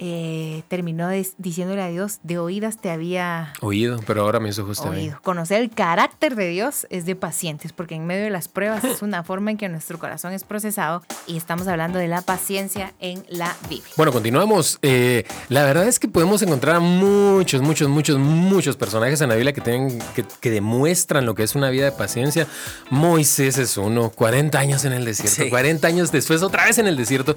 Eh, 0.00 0.62
terminó 0.68 1.08
diciéndole 1.38 1.82
a 1.82 1.88
Dios, 1.88 2.20
de 2.22 2.38
oídas 2.38 2.78
te 2.78 2.90
había 2.90 3.52
oído, 3.60 3.98
pero 4.06 4.22
ahora 4.22 4.38
mis 4.38 4.56
ojos 4.60 4.80
te 4.80 4.88
oído. 4.88 5.18
Conocer 5.22 5.60
el 5.60 5.70
carácter 5.70 6.36
de 6.36 6.48
Dios 6.48 6.86
es 6.90 7.04
de 7.04 7.16
pacientes, 7.16 7.72
porque 7.72 7.96
en 7.96 8.06
medio 8.06 8.22
de 8.22 8.30
las 8.30 8.46
pruebas 8.46 8.84
es 8.84 9.02
una 9.02 9.24
forma 9.24 9.50
en 9.50 9.56
que 9.56 9.68
nuestro 9.68 9.98
corazón 9.98 10.32
es 10.32 10.44
procesado 10.44 11.02
y 11.26 11.36
estamos 11.36 11.66
hablando 11.66 11.98
de 11.98 12.06
la 12.06 12.22
paciencia 12.22 12.94
en 13.00 13.24
la 13.28 13.56
Biblia. 13.68 13.92
Bueno, 13.96 14.12
continuamos. 14.12 14.78
Eh, 14.82 15.24
la 15.48 15.64
verdad 15.64 15.88
es 15.88 15.98
que 15.98 16.06
podemos 16.06 16.42
encontrar 16.42 16.80
muchos, 16.80 17.60
muchos, 17.60 17.88
muchos, 17.88 18.18
muchos 18.18 18.76
personajes 18.76 19.20
en 19.20 19.30
la 19.30 19.34
Biblia 19.34 19.52
que, 19.52 19.60
tienen, 19.60 19.98
que, 20.14 20.50
demuestran 20.50 21.26
lo 21.26 21.34
que 21.34 21.42
es 21.42 21.56
una 21.56 21.70
vida 21.70 21.86
de 21.86 21.92
paciencia. 21.92 22.46
Moisés 22.90 23.58
es 23.58 23.76
uno, 23.76 24.10
40 24.10 24.58
años 24.58 24.84
en 24.84 24.92
el 24.92 25.04
desierto, 25.04 25.50
40 25.50 25.88
años 25.88 26.12
después 26.12 26.42
otra 26.42 26.66
vez 26.66 26.78
en 26.78 26.86
el 26.86 26.96
desierto, 26.96 27.36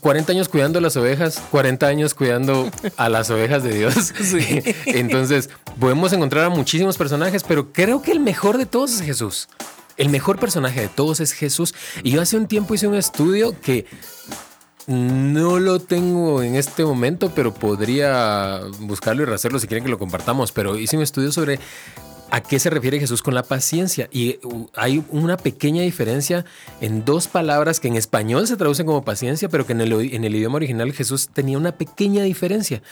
40 0.00 0.32
años 0.32 0.48
cuidando 0.48 0.80
las 0.80 0.96
ovejas, 0.96 1.42
40 1.50 1.81
40 1.82 1.86
años 1.86 2.14
cuidando 2.14 2.70
a 2.96 3.08
las 3.08 3.30
ovejas 3.30 3.62
de 3.62 3.74
Dios. 3.74 4.14
Entonces, 4.86 5.50
podemos 5.80 6.12
encontrar 6.12 6.44
a 6.44 6.48
muchísimos 6.48 6.96
personajes, 6.96 7.42
pero 7.42 7.72
creo 7.72 8.02
que 8.02 8.12
el 8.12 8.20
mejor 8.20 8.58
de 8.58 8.66
todos 8.66 8.92
es 8.92 9.00
Jesús. 9.02 9.48
El 9.96 10.08
mejor 10.08 10.38
personaje 10.38 10.80
de 10.80 10.88
todos 10.88 11.20
es 11.20 11.32
Jesús. 11.32 11.74
Y 12.02 12.12
yo 12.12 12.22
hace 12.22 12.36
un 12.36 12.46
tiempo 12.46 12.74
hice 12.74 12.86
un 12.86 12.94
estudio 12.94 13.54
que 13.60 13.86
no 14.86 15.58
lo 15.58 15.80
tengo 15.80 16.42
en 16.42 16.54
este 16.54 16.84
momento, 16.84 17.32
pero 17.34 17.52
podría 17.52 18.60
buscarlo 18.80 19.28
y 19.28 19.34
hacerlo 19.34 19.58
si 19.58 19.66
quieren 19.66 19.84
que 19.84 19.90
lo 19.90 19.98
compartamos. 19.98 20.52
Pero 20.52 20.78
hice 20.78 20.96
un 20.96 21.02
estudio 21.02 21.32
sobre 21.32 21.58
a 22.32 22.40
qué 22.40 22.58
se 22.58 22.70
refiere 22.70 22.98
Jesús 22.98 23.20
con 23.20 23.34
la 23.34 23.42
paciencia. 23.42 24.08
Y 24.10 24.38
uh, 24.42 24.66
hay 24.74 25.04
una 25.10 25.36
pequeña 25.36 25.82
diferencia 25.82 26.46
en 26.80 27.04
dos 27.04 27.28
palabras 27.28 27.78
que 27.78 27.88
en 27.88 27.96
español 27.96 28.46
se 28.46 28.56
traducen 28.56 28.86
como 28.86 29.04
paciencia, 29.04 29.50
pero 29.50 29.66
que 29.66 29.74
en 29.74 29.82
el, 29.82 30.34
idioma 30.34 30.56
original 30.56 30.94
Jesús 30.94 31.28
tenía 31.28 31.58
una 31.58 31.72
pequeña 31.72 32.24
diferencia. 32.24 32.82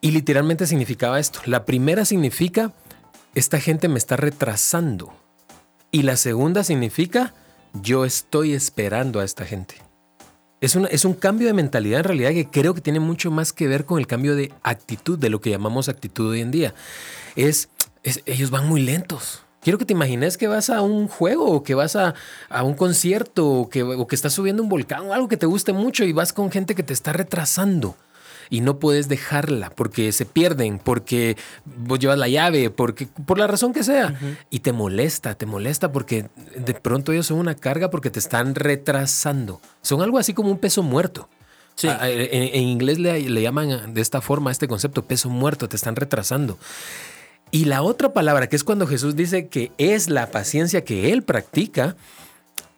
Y 0.00 0.12
literalmente 0.12 0.64
significaba 0.64 1.18
esto. 1.18 1.40
La 1.44 1.64
primera 1.64 2.04
significa, 2.04 2.72
esta 3.34 3.58
gente 3.58 3.88
me 3.88 3.98
está 3.98 4.16
retrasando. 4.16 5.12
Y 5.90 6.02
la 6.02 6.16
segunda 6.16 6.62
significa, 6.62 7.34
yo 7.82 8.04
estoy 8.04 8.52
esperando 8.52 9.18
a 9.18 9.24
esta 9.24 9.44
gente. 9.44 9.74
Es, 10.60 10.76
es, 10.76 11.04
un 11.04 11.14
cambio 11.14 11.48
de 11.48 11.52
mentalidad 11.52 12.00
en 12.00 12.04
realidad 12.04 12.30
que 12.30 12.48
creo 12.48 12.74
que 12.74 12.80
tiene 12.80 13.00
mucho 13.00 13.32
más 13.32 13.52
que 13.52 13.66
ver 13.66 13.84
con 13.86 13.98
el 13.98 14.06
cambio 14.06 14.36
de 14.36 14.52
actitud, 14.62 15.18
de 15.18 15.30
lo 15.30 15.40
que 15.40 15.50
llamamos 15.50 15.88
actitud 15.88 16.30
hoy 16.30 16.42
en 16.42 16.52
día. 16.52 16.74
Es, 17.34 17.70
ellos 18.26 18.50
van 18.50 18.68
muy 18.68 18.80
lentos. 18.80 19.42
Quiero 19.60 19.78
que 19.78 19.84
te 19.84 19.92
imagines 19.92 20.38
que 20.38 20.46
vas 20.46 20.70
a 20.70 20.82
un 20.82 21.08
juego 21.08 21.46
o 21.46 21.62
que 21.62 21.74
vas 21.74 21.96
a, 21.96 22.14
un 22.62 22.74
concierto 22.74 23.46
o 23.48 23.68
que, 23.68 23.82
o 23.82 24.06
que 24.06 24.14
estás 24.14 24.32
subiendo 24.32 24.62
un 24.62 24.68
volcán 24.68 25.06
o 25.06 25.12
algo 25.12 25.28
que 25.28 25.36
te 25.36 25.46
guste 25.46 25.72
mucho 25.72 26.04
y 26.04 26.12
vas 26.12 26.32
con 26.32 26.50
gente 26.50 26.74
que 26.74 26.82
te 26.82 26.92
está 26.92 27.12
retrasando 27.12 27.96
y 28.50 28.60
no 28.60 28.78
puedes 28.78 29.08
dejarla 29.08 29.70
porque 29.70 30.12
se 30.12 30.24
pierden, 30.24 30.78
porque 30.78 31.36
vos 31.64 31.98
llevas 31.98 32.18
la 32.18 32.28
llave, 32.28 32.70
porque 32.70 33.08
por 33.26 33.38
la 33.38 33.46
razón 33.46 33.72
que 33.72 33.82
sea. 33.82 34.18
Y 34.50 34.60
te 34.60 34.72
molesta, 34.72 35.34
te 35.34 35.46
molesta 35.46 35.92
porque 35.92 36.28
de 36.56 36.74
pronto 36.74 37.12
ellos 37.12 37.26
son 37.26 37.38
una 37.38 37.54
carga 37.54 37.90
porque 37.90 38.10
te 38.10 38.18
están 38.18 38.54
retrasando. 38.54 39.60
Son 39.82 40.02
algo 40.02 40.18
así 40.18 40.34
como 40.34 40.50
un 40.50 40.58
peso 40.58 40.82
muerto. 40.82 41.28
En, 41.82 42.62
inglés 42.62 42.98
le, 42.98 43.20
le 43.20 43.42
llaman 43.42 43.94
de 43.94 44.00
esta 44.00 44.20
forma 44.20 44.50
a 44.50 44.52
este 44.52 44.66
concepto 44.66 45.04
peso 45.04 45.28
muerto, 45.28 45.68
te 45.68 45.76
están 45.76 45.94
retrasando. 45.94 46.58
Y 47.50 47.64
la 47.64 47.82
otra 47.82 48.12
palabra, 48.12 48.48
que 48.48 48.56
es 48.56 48.64
cuando 48.64 48.86
Jesús 48.86 49.16
dice 49.16 49.48
que 49.48 49.72
es 49.78 50.10
la 50.10 50.30
paciencia 50.30 50.84
que 50.84 51.12
Él 51.12 51.22
practica, 51.22 51.96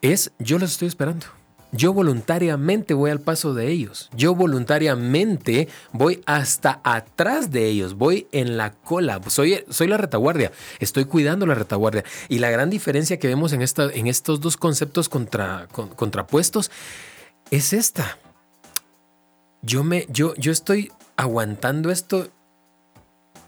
es 0.01 0.31
yo 0.39 0.59
los 0.59 0.71
estoy 0.71 0.87
esperando. 0.87 1.25
Yo 1.73 1.93
voluntariamente 1.93 2.93
voy 2.93 3.11
al 3.11 3.21
paso 3.21 3.53
de 3.53 3.69
ellos. 3.69 4.09
Yo 4.13 4.35
voluntariamente 4.35 5.69
voy 5.93 6.21
hasta 6.25 6.81
atrás 6.83 7.49
de 7.49 7.67
ellos. 7.67 7.93
Voy 7.93 8.27
en 8.33 8.57
la 8.57 8.71
cola. 8.71 9.21
Soy, 9.27 9.63
soy 9.69 9.87
la 9.87 9.95
retaguardia. 9.95 10.51
Estoy 10.79 11.05
cuidando 11.05 11.45
la 11.45 11.55
retaguardia. 11.55 12.03
Y 12.27 12.39
la 12.39 12.49
gran 12.49 12.69
diferencia 12.69 13.19
que 13.19 13.29
vemos 13.29 13.53
en, 13.53 13.61
esta, 13.61 13.89
en 13.89 14.07
estos 14.07 14.41
dos 14.41 14.57
conceptos 14.57 15.07
contra, 15.07 15.67
contrapuestos 15.95 16.71
es 17.51 17.71
esta. 17.71 18.17
Yo, 19.61 19.85
me, 19.85 20.07
yo, 20.09 20.33
yo 20.35 20.51
estoy 20.51 20.91
aguantando 21.15 21.89
esto 21.89 22.27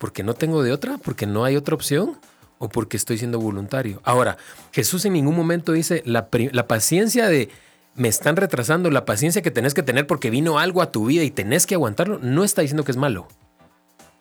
porque 0.03 0.21
no 0.21 0.33
tengo 0.33 0.63
de 0.63 0.73
otra, 0.73 0.97
porque 0.97 1.25
no 1.25 1.45
hay 1.45 1.55
otra 1.55 1.75
opción 1.75 2.19
o 2.57 2.67
porque 2.67 2.97
estoy 2.97 3.17
siendo 3.17 3.39
voluntario. 3.39 4.01
Ahora, 4.03 4.35
Jesús 4.73 5.05
en 5.05 5.13
ningún 5.13 5.33
momento 5.33 5.71
dice 5.71 6.03
la, 6.05 6.27
la 6.51 6.67
paciencia 6.67 7.29
de 7.29 7.47
me 7.95 8.09
están 8.09 8.35
retrasando 8.35 8.91
la 8.91 9.05
paciencia 9.05 9.41
que 9.41 9.49
tenés 9.49 9.73
que 9.73 9.81
tener 9.81 10.05
porque 10.05 10.29
vino 10.29 10.59
algo 10.59 10.81
a 10.81 10.91
tu 10.91 11.05
vida 11.05 11.23
y 11.23 11.31
tenés 11.31 11.65
que 11.65 11.75
aguantarlo, 11.75 12.19
no 12.21 12.43
está 12.43 12.61
diciendo 12.61 12.83
que 12.83 12.91
es 12.91 12.97
malo. 12.97 13.29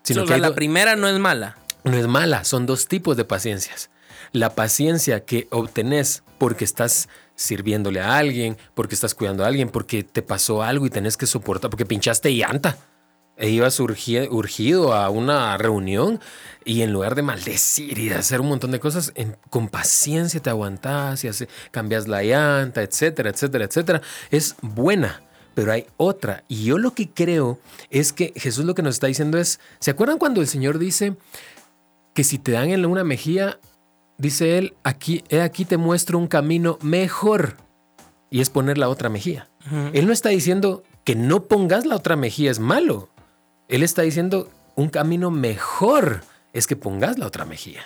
Sino 0.05 0.25
que 0.25 0.39
la 0.39 0.55
primera 0.55 0.95
no 0.95 1.09
es 1.09 1.19
mala. 1.19 1.57
No 1.83 1.97
es 1.97 2.07
mala, 2.07 2.45
son 2.45 2.65
dos 2.65 2.87
tipos 2.87 3.17
de 3.17 3.25
paciencias. 3.25 3.91
La 4.31 4.55
paciencia 4.55 5.25
que 5.25 5.49
obtenés 5.51 6.23
porque 6.39 6.65
estás 6.65 7.09
sirviéndole 7.35 8.01
a 8.01 8.19
alguien, 8.19 8.57
porque 8.75 8.95
estás 8.95 9.17
cuidando 9.17 9.43
a 9.43 9.49
alguien, 9.49 9.69
porque 9.69 10.05
te 10.05 10.23
pasó 10.23 10.63
algo 10.63 10.87
y 10.87 10.91
tenés 10.91 11.17
que 11.17 11.27
soportar, 11.27 11.71
porque 11.71 11.87
pinchaste 11.87 12.31
llanta 12.31 12.79
e 13.43 13.51
ibas 13.51 13.81
urgido 13.81 14.95
a 14.95 15.11
una 15.11 15.59
reunión 15.59 16.21
y 16.65 16.83
en 16.83 16.93
lugar 16.93 17.17
de 17.17 17.23
maldecir 17.23 17.99
y 17.99 18.09
de 18.09 18.15
hacer 18.15 18.41
un 18.41 18.49
montón 18.49 18.71
de 18.71 18.79
cosas, 18.79 19.13
con 19.51 19.69
paciencia 19.69 20.41
te 20.41 20.49
aguantas 20.49 21.25
y 21.25 21.29
cambias 21.73 22.07
la 22.07 22.23
llanta, 22.23 22.83
etcétera, 22.83 23.31
etcétera, 23.31 23.65
etcétera. 23.65 24.01
Es 24.31 24.55
buena, 24.63 25.23
pero 25.55 25.73
hay 25.73 25.87
otra. 25.97 26.45
Y 26.47 26.67
yo 26.67 26.79
lo 26.79 26.95
que 26.95 27.11
creo 27.11 27.59
es 27.91 28.13
que 28.13 28.33
Jesús 28.37 28.65
lo 28.65 28.77
que 28.77 28.83
nos 28.83 28.95
está 28.95 29.09
diciendo 29.09 29.39
es, 29.39 29.59
¿se 29.81 29.91
acuerdan 29.91 30.19
cuando 30.19 30.41
el 30.41 30.47
Señor 30.47 30.79
dice 30.79 31.17
que 32.15 32.23
si 32.23 32.39
te 32.39 32.53
dan 32.53 32.71
en 32.71 32.87
una 32.87 33.03
mejilla, 33.03 33.59
dice 34.19 34.57
él, 34.57 34.75
aquí, 34.85 35.25
he 35.31 35.41
aquí 35.41 35.65
te 35.65 35.79
muestro 35.79 36.17
un 36.17 36.29
camino 36.29 36.79
mejor? 36.81 37.57
Y 38.31 38.41
es 38.41 38.51
poner 38.51 38.79
la 38.79 38.89
otra 38.89 39.09
mejilla. 39.09 39.49
Él 39.93 40.07
no 40.07 40.13
está 40.13 40.29
diciendo 40.29 40.85
que 41.03 41.17
no 41.17 41.43
pongas 41.49 41.87
la 41.87 41.97
otra 41.97 42.15
mejilla 42.15 42.53
es 42.53 42.61
malo. 42.61 43.09
Él 43.73 43.83
está 43.83 44.03
diciendo 44.03 44.51
un 44.75 44.91
camino 44.91 45.31
mejor 45.31 46.21
es 46.53 46.67
que 46.67 46.77
pongas 46.77 47.19
la 47.19 47.27
otra 47.27 47.47
mejilla. 47.47 47.83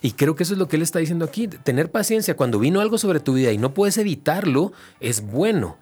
Y 0.00 0.12
creo 0.12 0.34
que 0.34 0.44
eso 0.44 0.54
es 0.54 0.58
lo 0.58 0.66
que 0.66 0.76
él 0.76 0.82
está 0.82 0.98
diciendo 0.98 1.26
aquí. 1.26 1.46
Tener 1.46 1.90
paciencia 1.90 2.36
cuando 2.36 2.58
vino 2.58 2.80
algo 2.80 2.96
sobre 2.96 3.20
tu 3.20 3.34
vida 3.34 3.52
y 3.52 3.58
no 3.58 3.74
puedes 3.74 3.98
evitarlo 3.98 4.72
es 4.98 5.20
bueno. 5.20 5.76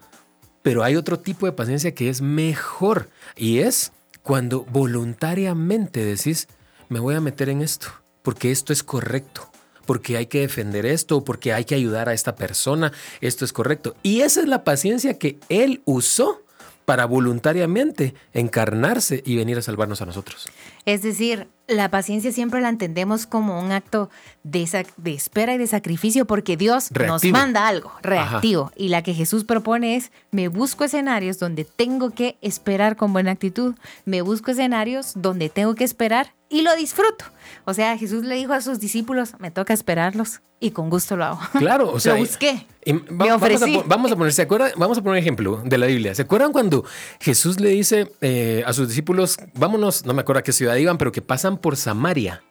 Pero 0.63 0.83
hay 0.83 0.97
otro 0.97 1.21
tipo 1.21 1.47
de 1.47 1.53
paciencia 1.53 1.95
que 1.95 2.09
es 2.09 2.21
mejor. 2.21 3.11
Y 3.37 3.61
es 3.61 3.93
cuando 4.25 4.65
voluntariamente 4.65 6.05
decís, 6.05 6.49
me 6.89 6.99
voy 6.99 7.15
a 7.15 7.21
meter 7.21 7.49
en 7.49 7.63
esto, 7.63 7.87
porque 8.23 8.51
esto 8.51 8.73
es 8.73 8.83
correcto, 8.83 9.49
porque 9.87 10.17
hay 10.17 10.27
que 10.27 10.41
defender 10.41 10.85
esto, 10.85 11.23
porque 11.23 11.53
hay 11.53 11.65
que 11.65 11.77
ayudar 11.77 12.09
a 12.09 12.13
esta 12.13 12.35
persona, 12.35 12.93
esto 13.21 13.45
es 13.45 13.53
correcto. 13.53 13.95
Y 14.03 14.23
esa 14.23 14.41
es 14.41 14.49
la 14.49 14.65
paciencia 14.65 15.17
que 15.17 15.39
él 15.49 15.81
usó 15.85 16.43
para 16.89 17.05
voluntariamente 17.05 18.15
encarnarse 18.33 19.23
y 19.27 19.37
venir 19.37 19.59
a 19.59 19.61
salvarnos 19.61 20.01
a 20.01 20.07
nosotros. 20.07 20.49
Es 20.87 21.03
decir, 21.03 21.47
la 21.67 21.91
paciencia 21.91 22.33
siempre 22.33 22.63
la 22.63 22.71
entendemos 22.71 23.27
como 23.27 23.61
un 23.61 23.73
acto 23.73 24.09
de, 24.43 24.87
de 24.97 25.13
espera 25.13 25.53
y 25.53 25.59
de 25.59 25.67
sacrificio 25.67 26.25
porque 26.25 26.57
Dios 26.57 26.91
nos 26.93 27.23
manda 27.25 27.69
algo 27.69 27.93
reactivo. 28.01 28.73
Y 28.75 28.89
la 28.89 29.03
que 29.03 29.13
Jesús 29.13 29.45
propone 29.45 29.97
es, 29.97 30.13
me 30.31 30.49
busco 30.49 30.85
escenarios 30.85 31.39
donde 31.39 31.67
tengo 31.67 32.09
que 32.09 32.39
esperar 32.41 32.97
con 32.97 33.13
buena 33.13 33.33
actitud, 33.33 33.75
me 34.07 34.23
busco 34.23 34.53
escenarios 34.53 35.13
donde 35.15 35.51
tengo 35.51 35.75
que 35.75 35.85
esperar 35.85 36.33
y 36.49 36.63
lo 36.63 36.75
disfruto. 36.77 37.25
O 37.65 37.75
sea, 37.75 37.97
Jesús 37.99 38.25
le 38.25 38.37
dijo 38.37 38.53
a 38.53 38.61
sus 38.61 38.81
discípulos, 38.81 39.35
me 39.39 39.51
toca 39.51 39.75
esperarlos 39.75 40.41
y 40.61 40.71
con 40.71 40.91
gusto 40.91 41.17
lo 41.17 41.25
hago. 41.25 41.41
Claro, 41.59 41.93
o 41.93 42.01
sea, 42.01 42.15
lo 42.15 42.21
busqué. 42.21 42.67
me 43.11 43.33
ofrecí. 43.33 43.81
Vamos 43.87 44.13
a, 44.13 44.17
poner, 44.17 44.33
¿se 44.33 44.43
acuerdan? 44.43 44.73
Vamos 44.77 44.99
a 44.99 45.03
poner 45.03 45.13
un 45.13 45.19
ejemplo 45.19 45.63
de 45.65 45.79
la 45.79 45.87
Biblia. 45.87 46.15
¿Se 46.15 46.23
acuerdan 46.23 46.53
cuando 46.53 46.85
Jesús 47.21 47.61
le 47.61 47.71
dice 47.71 48.11
eh, 48.21 48.63
a 48.67 48.73
sus 48.73 48.89
discípulos, 48.89 49.37
vámonos, 49.55 50.05
no 50.05 50.15
me 50.15 50.23
acuerdo 50.23 50.41
a 50.41 50.43
qué 50.43 50.53
ciudad 50.53 50.77
iban, 50.77 50.99
pero 50.99 51.13
que 51.13 51.23
pasan 51.23 51.59
por 51.59 51.77
Samaria? 51.77 52.43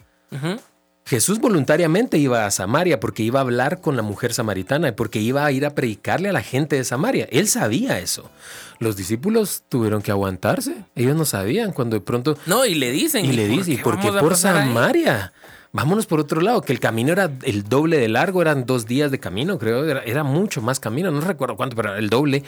Jesús 1.08 1.40
voluntariamente 1.40 2.18
iba 2.18 2.46
a 2.46 2.52
Samaria 2.52 3.00
porque 3.00 3.24
iba 3.24 3.40
a 3.40 3.44
hablar 3.44 3.80
con 3.80 3.96
la 3.96 4.02
mujer 4.04 4.34
samaritana, 4.34 4.90
y 4.90 4.92
porque 4.92 5.20
iba 5.20 5.46
a 5.46 5.52
ir 5.54 5.66
a 5.66 5.74
predicarle 5.74 6.28
a 6.28 6.34
la 6.34 6.42
gente 6.42 6.76
de 6.76 6.84
Samaria. 6.84 7.30
Él 7.32 7.48
sabía 7.48 7.98
eso. 8.00 8.30
Los 8.80 8.98
discípulos 8.98 9.64
tuvieron 9.70 10.02
que 10.02 10.12
aguantarse. 10.12 10.84
Ellos 10.96 11.16
no 11.16 11.24
sabían 11.24 11.72
cuando 11.72 11.96
de 11.96 12.02
pronto... 12.02 12.38
No, 12.46 12.66
y 12.66 12.76
le 12.76 12.92
dicen. 12.92 13.24
Y, 13.24 13.32
le 13.32 13.48
dicen, 13.48 13.82
¿por 13.82 14.02
qué 14.02 14.12
por 14.12 14.36
Samaria? 14.36 15.32
Vámonos 15.72 16.08
por 16.08 16.20
otro 16.20 16.42
lado, 16.42 16.62
que 16.62 16.74
el 16.74 16.80
camino 16.80 17.12
era 17.12 17.32
el 17.44 17.64
doble 17.64 17.98
de 17.98 18.08
largo, 18.08 18.42
eran 18.42 18.66
dos 18.66 18.86
días 18.86 19.12
de 19.12 19.20
camino, 19.20 19.60
creo, 19.60 19.86
era, 19.86 20.24
mucho 20.24 20.62
más 20.62 20.80
camino, 20.80 21.12
no 21.12 21.22
recuerdo 21.22 21.56
cuánto, 21.56 21.76
pero 21.76 21.96
el 21.96 22.10
doble. 22.10 22.44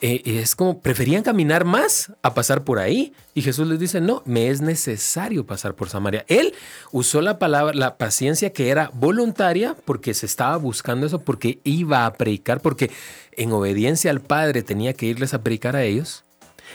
Eh, 0.00 0.22
es 0.24 0.54
como, 0.54 0.80
preferían 0.80 1.22
caminar 1.22 1.64
más 1.64 2.12
a 2.22 2.34
pasar 2.34 2.64
por 2.64 2.78
ahí. 2.78 3.12
Y 3.34 3.42
Jesús 3.42 3.66
les 3.66 3.78
dice, 3.78 4.00
no, 4.00 4.22
me 4.24 4.48
es 4.48 4.60
necesario 4.60 5.46
pasar 5.46 5.74
por 5.74 5.88
Samaria. 5.88 6.24
Él 6.28 6.54
usó 6.92 7.20
la 7.20 7.38
palabra, 7.38 7.74
la 7.74 7.96
paciencia 7.96 8.52
que 8.52 8.68
era 8.68 8.90
voluntaria, 8.94 9.76
porque 9.84 10.14
se 10.14 10.26
estaba 10.26 10.56
buscando 10.56 11.06
eso, 11.06 11.20
porque 11.20 11.60
iba 11.64 12.06
a 12.06 12.12
predicar, 12.14 12.60
porque 12.60 12.90
en 13.32 13.52
obediencia 13.52 14.10
al 14.10 14.20
Padre 14.20 14.62
tenía 14.62 14.92
que 14.92 15.06
irles 15.06 15.34
a 15.34 15.42
predicar 15.42 15.76
a 15.76 15.84
ellos. 15.84 16.24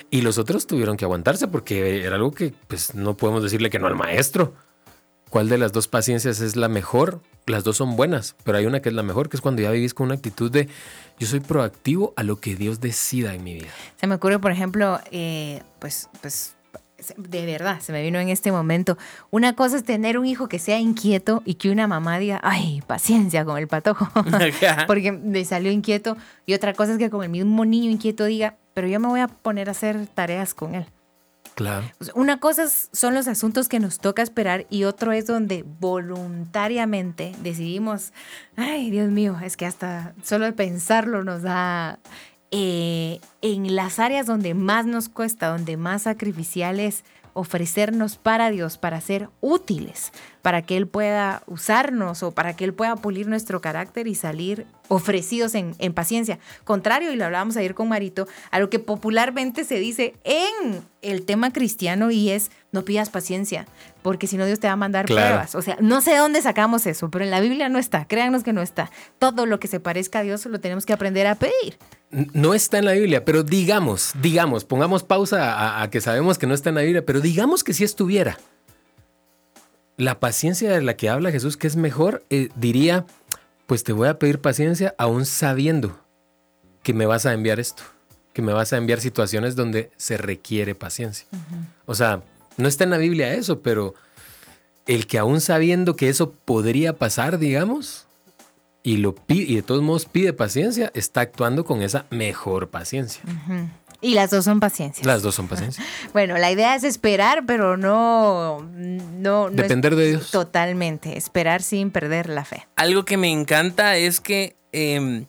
Y 0.09 0.21
los 0.21 0.37
otros 0.37 0.67
tuvieron 0.67 0.97
que 0.97 1.05
aguantarse 1.05 1.47
porque 1.47 2.03
era 2.03 2.15
algo 2.15 2.31
que 2.31 2.53
pues 2.67 2.95
no 2.95 3.15
podemos 3.15 3.43
decirle 3.43 3.69
que 3.69 3.79
no 3.79 3.87
al 3.87 3.95
maestro 3.95 4.53
cuál 5.31 5.47
de 5.47 5.57
las 5.57 5.71
dos 5.71 5.87
paciencias 5.87 6.41
es 6.41 6.55
la 6.55 6.67
mejor. 6.67 7.21
Las 7.47 7.63
dos 7.63 7.77
son 7.77 7.95
buenas, 7.95 8.35
pero 8.43 8.59
hay 8.59 8.67
una 8.67 8.81
que 8.81 8.89
es 8.89 8.95
la 8.95 9.01
mejor, 9.01 9.29
que 9.29 9.37
es 9.37 9.41
cuando 9.41 9.63
ya 9.63 9.71
vivís 9.71 9.95
con 9.95 10.05
una 10.05 10.15
actitud 10.15 10.51
de 10.51 10.67
yo 11.21 11.27
soy 11.27 11.39
proactivo 11.39 12.13
a 12.15 12.23
lo 12.23 12.37
que 12.37 12.55
Dios 12.55 12.81
decida 12.81 13.35
en 13.35 13.43
mi 13.43 13.53
vida. 13.53 13.67
Se 13.97 14.07
me 14.07 14.15
ocurre, 14.15 14.39
por 14.39 14.51
ejemplo, 14.51 14.99
eh, 15.11 15.61
pues, 15.77 16.09
pues 16.19 16.55
de 17.15 17.45
verdad, 17.45 17.79
se 17.79 17.91
me 17.91 18.01
vino 18.01 18.19
en 18.19 18.29
este 18.29 18.51
momento. 18.51 18.97
Una 19.29 19.53
cosa 19.53 19.77
es 19.77 19.83
tener 19.83 20.17
un 20.17 20.25
hijo 20.25 20.49
que 20.49 20.57
sea 20.57 20.79
inquieto 20.79 21.43
y 21.45 21.55
que 21.55 21.69
una 21.69 21.85
mamá 21.85 22.17
diga, 22.17 22.39
ay, 22.41 22.81
paciencia 22.87 23.45
con 23.45 23.59
el 23.59 23.67
patojo, 23.67 24.07
porque 24.87 25.11
me 25.11 25.45
salió 25.45 25.71
inquieto. 25.71 26.17
Y 26.47 26.55
otra 26.55 26.73
cosa 26.73 26.93
es 26.93 26.97
que 26.97 27.11
con 27.11 27.21
el 27.21 27.29
mismo 27.29 27.65
niño 27.65 27.91
inquieto 27.91 28.25
diga, 28.25 28.55
pero 28.73 28.87
yo 28.87 28.99
me 28.99 29.07
voy 29.07 29.19
a 29.19 29.27
poner 29.27 29.67
a 29.67 29.73
hacer 29.73 30.07
tareas 30.07 30.55
con 30.55 30.73
él. 30.73 30.87
Una 32.15 32.39
cosa 32.39 32.67
son 32.67 33.13
los 33.13 33.27
asuntos 33.27 33.69
que 33.69 33.79
nos 33.79 33.99
toca 33.99 34.21
esperar 34.21 34.65
y 34.69 34.83
otro 34.83 35.11
es 35.11 35.25
donde 35.25 35.63
voluntariamente 35.79 37.33
decidimos, 37.41 38.13
ay 38.55 38.91
Dios 38.91 39.09
mío, 39.09 39.37
es 39.43 39.57
que 39.57 39.65
hasta 39.65 40.13
solo 40.23 40.45
de 40.45 40.53
pensarlo 40.53 41.23
nos 41.23 41.41
da 41.41 41.99
eh, 42.51 43.19
en 43.41 43.75
las 43.75 43.99
áreas 43.99 44.25
donde 44.25 44.53
más 44.53 44.85
nos 44.85 45.09
cuesta, 45.09 45.47
donde 45.47 45.77
más 45.77 46.03
sacrificial 46.03 46.79
es 46.79 47.03
ofrecernos 47.33 48.17
para 48.17 48.49
Dios, 48.49 48.77
para 48.77 48.99
ser 49.01 49.29
útiles, 49.41 50.11
para 50.41 50.61
que 50.61 50.77
Él 50.77 50.87
pueda 50.87 51.43
usarnos 51.47 52.23
o 52.23 52.31
para 52.31 52.55
que 52.55 52.63
Él 52.63 52.73
pueda 52.73 52.95
pulir 52.95 53.27
nuestro 53.27 53.61
carácter 53.61 54.07
y 54.07 54.15
salir 54.15 54.65
ofrecidos 54.87 55.55
en, 55.55 55.75
en, 55.79 55.93
paciencia. 55.93 56.39
Contrario, 56.63 57.11
y 57.11 57.15
lo 57.15 57.25
hablábamos 57.25 57.57
ayer 57.57 57.75
con 57.75 57.87
Marito, 57.87 58.27
a 58.51 58.59
lo 58.59 58.69
que 58.69 58.79
popularmente 58.79 59.63
se 59.63 59.79
dice 59.79 60.15
en 60.23 60.83
el 61.01 61.23
tema 61.25 61.53
cristiano 61.53 62.11
y 62.11 62.29
es 62.29 62.51
no 62.71 62.83
pidas 62.83 63.09
paciencia, 63.09 63.67
porque 64.01 64.27
si 64.27 64.37
no 64.37 64.45
Dios 64.45 64.59
te 64.59 64.67
va 64.67 64.73
a 64.73 64.77
mandar 64.77 65.05
pruebas. 65.05 65.55
O 65.55 65.61
sea, 65.61 65.77
no 65.79 66.01
sé 66.01 66.15
dónde 66.15 66.41
sacamos 66.41 66.85
eso, 66.87 67.09
pero 67.09 67.23
en 67.23 67.31
la 67.31 67.39
Biblia 67.39 67.69
no 67.69 67.79
está, 67.79 68.05
créanos 68.05 68.43
que 68.43 68.53
no 68.53 68.61
está. 68.61 68.91
Todo 69.19 69.45
lo 69.45 69.59
que 69.59 69.67
se 69.67 69.79
parezca 69.79 70.19
a 70.19 70.23
Dios 70.23 70.45
lo 70.45 70.59
tenemos 70.59 70.85
que 70.85 70.93
aprender 70.93 71.27
a 71.27 71.35
pedir. 71.35 71.77
No 72.11 72.53
está 72.53 72.77
en 72.77 72.85
la 72.85 72.91
Biblia, 72.91 73.23
pero 73.23 73.43
digamos, 73.43 74.11
digamos, 74.21 74.65
pongamos 74.65 75.03
pausa 75.03 75.53
a, 75.53 75.81
a 75.81 75.89
que 75.89 76.01
sabemos 76.01 76.37
que 76.37 76.47
no 76.47 76.53
está 76.53 76.69
en 76.69 76.75
la 76.75 76.81
Biblia, 76.81 77.05
pero 77.05 77.21
digamos 77.21 77.63
que 77.63 77.73
si 77.73 77.83
estuviera. 77.83 78.37
La 79.97 80.19
paciencia 80.19 80.71
de 80.71 80.81
la 80.81 80.95
que 80.95 81.09
habla 81.09 81.31
Jesús, 81.31 81.57
que 81.57 81.67
es 81.67 81.75
mejor, 81.75 82.23
eh, 82.29 82.49
diría, 82.55 83.05
pues 83.67 83.83
te 83.83 83.93
voy 83.93 84.07
a 84.07 84.19
pedir 84.19 84.39
paciencia 84.39 84.95
aún 84.97 85.25
sabiendo 85.25 85.97
que 86.83 86.93
me 86.93 87.05
vas 87.05 87.25
a 87.25 87.33
enviar 87.33 87.59
esto, 87.59 87.83
que 88.33 88.41
me 88.41 88.51
vas 88.51 88.73
a 88.73 88.77
enviar 88.77 88.99
situaciones 88.99 89.55
donde 89.55 89.91
se 89.97 90.17
requiere 90.17 90.75
paciencia. 90.75 91.27
Uh 91.31 91.35
-huh. 91.35 91.65
O 91.85 91.95
sea, 91.95 92.23
no 92.57 92.67
está 92.67 92.83
en 92.83 92.89
la 92.89 92.97
Biblia 92.97 93.33
eso, 93.33 93.61
pero 93.61 93.93
el 94.87 95.07
que 95.07 95.17
aún 95.17 95.39
sabiendo 95.39 95.95
que 95.95 96.09
eso 96.09 96.31
podría 96.31 96.97
pasar, 96.97 97.37
digamos, 97.37 98.07
y, 98.83 98.97
lo 98.97 99.15
pide, 99.15 99.51
y 99.51 99.55
de 99.55 99.61
todos 99.61 99.81
modos 99.81 100.05
pide 100.05 100.33
paciencia, 100.33 100.91
está 100.93 101.21
actuando 101.21 101.65
con 101.65 101.81
esa 101.81 102.05
mejor 102.09 102.69
paciencia. 102.69 103.21
Uh 103.25 103.51
-huh. 103.51 103.69
Y 104.01 104.15
las 104.15 104.31
dos 104.31 104.45
son 104.45 104.59
paciencia. 104.59 105.05
Las 105.05 105.21
dos 105.21 105.35
son 105.35 105.47
paciencia. 105.47 105.83
Bueno, 106.13 106.37
la 106.37 106.51
idea 106.51 106.75
es 106.75 106.83
esperar, 106.83 107.45
pero 107.45 107.77
no. 107.77 108.61
no, 108.73 109.49
no 109.49 109.51
Depender 109.51 109.93
es, 109.93 109.99
de 109.99 110.07
Dios. 110.09 110.31
Totalmente. 110.31 111.17
Esperar 111.17 111.61
sin 111.61 111.91
perder 111.91 112.27
la 112.27 112.43
fe. 112.43 112.67
Algo 112.75 113.05
que 113.05 113.17
me 113.17 113.31
encanta 113.31 113.95
es 113.97 114.19
que 114.19 114.55
eh, 114.71 115.25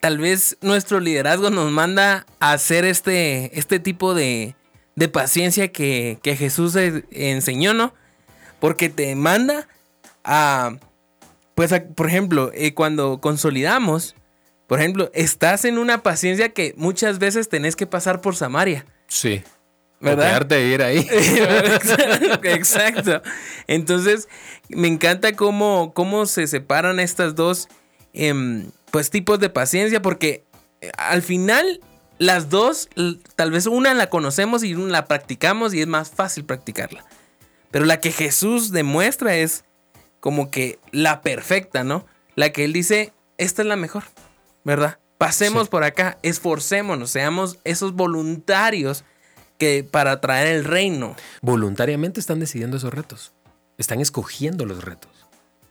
tal 0.00 0.18
vez 0.18 0.58
nuestro 0.60 1.00
liderazgo 1.00 1.50
nos 1.50 1.70
manda 1.70 2.26
a 2.40 2.52
hacer 2.52 2.84
este, 2.84 3.58
este 3.58 3.78
tipo 3.80 4.14
de, 4.14 4.54
de 4.94 5.08
paciencia 5.08 5.68
que, 5.68 6.18
que 6.22 6.36
Jesús 6.36 6.76
enseñó, 6.76 7.74
¿no? 7.74 7.94
Porque 8.58 8.88
te 8.90 9.14
manda 9.14 9.66
a. 10.24 10.76
Pues, 11.60 11.78
por 11.94 12.08
ejemplo, 12.08 12.50
eh, 12.54 12.72
cuando 12.72 13.20
consolidamos 13.20 14.14
por 14.70 14.78
ejemplo, 14.78 15.10
estás 15.14 15.64
en 15.64 15.78
una 15.78 16.04
paciencia 16.04 16.50
que 16.50 16.74
muchas 16.76 17.18
veces 17.18 17.48
tenés 17.48 17.74
que 17.74 17.88
pasar 17.88 18.20
por 18.20 18.36
Samaria. 18.36 18.86
Sí. 19.08 19.42
¿Verdad? 19.98 20.46
De 20.46 20.68
ir 20.68 20.80
ahí. 20.80 21.08
Exacto. 22.44 23.20
Entonces, 23.66 24.28
me 24.68 24.86
encanta 24.86 25.32
cómo, 25.32 25.92
cómo 25.92 26.24
se 26.26 26.46
separan 26.46 27.00
estas 27.00 27.34
dos 27.34 27.66
eh, 28.14 28.64
pues, 28.92 29.10
tipos 29.10 29.40
de 29.40 29.50
paciencia, 29.50 30.00
porque 30.00 30.44
eh, 30.82 30.92
al 30.96 31.22
final 31.22 31.80
las 32.18 32.48
dos, 32.48 32.88
tal 33.34 33.50
vez 33.50 33.66
una 33.66 33.92
la 33.92 34.08
conocemos 34.08 34.62
y 34.62 34.76
una 34.76 34.92
la 34.92 35.06
practicamos 35.06 35.74
y 35.74 35.80
es 35.80 35.88
más 35.88 36.10
fácil 36.10 36.44
practicarla. 36.44 37.04
Pero 37.72 37.86
la 37.86 37.98
que 37.98 38.12
Jesús 38.12 38.70
demuestra 38.70 39.34
es 39.34 39.64
como 40.20 40.50
que 40.50 40.78
la 40.92 41.22
perfecta, 41.22 41.84
¿no? 41.84 42.06
La 42.36 42.50
que 42.52 42.64
él 42.64 42.72
dice, 42.72 43.12
esta 43.38 43.62
es 43.62 43.68
la 43.68 43.76
mejor. 43.76 44.04
¿verdad? 44.64 44.98
Pasemos 45.18 45.64
sí. 45.64 45.70
por 45.70 45.84
acá, 45.84 46.18
esforcémonos, 46.22 47.10
seamos 47.10 47.58
esos 47.64 47.92
voluntarios 47.92 49.04
que 49.58 49.84
para 49.84 50.20
traer 50.20 50.46
el 50.48 50.64
reino. 50.64 51.14
Voluntariamente 51.42 52.20
están 52.20 52.40
decidiendo 52.40 52.78
esos 52.78 52.92
retos. 52.92 53.32
Están 53.76 54.00
escogiendo 54.00 54.64
los 54.64 54.82
retos. 54.82 55.10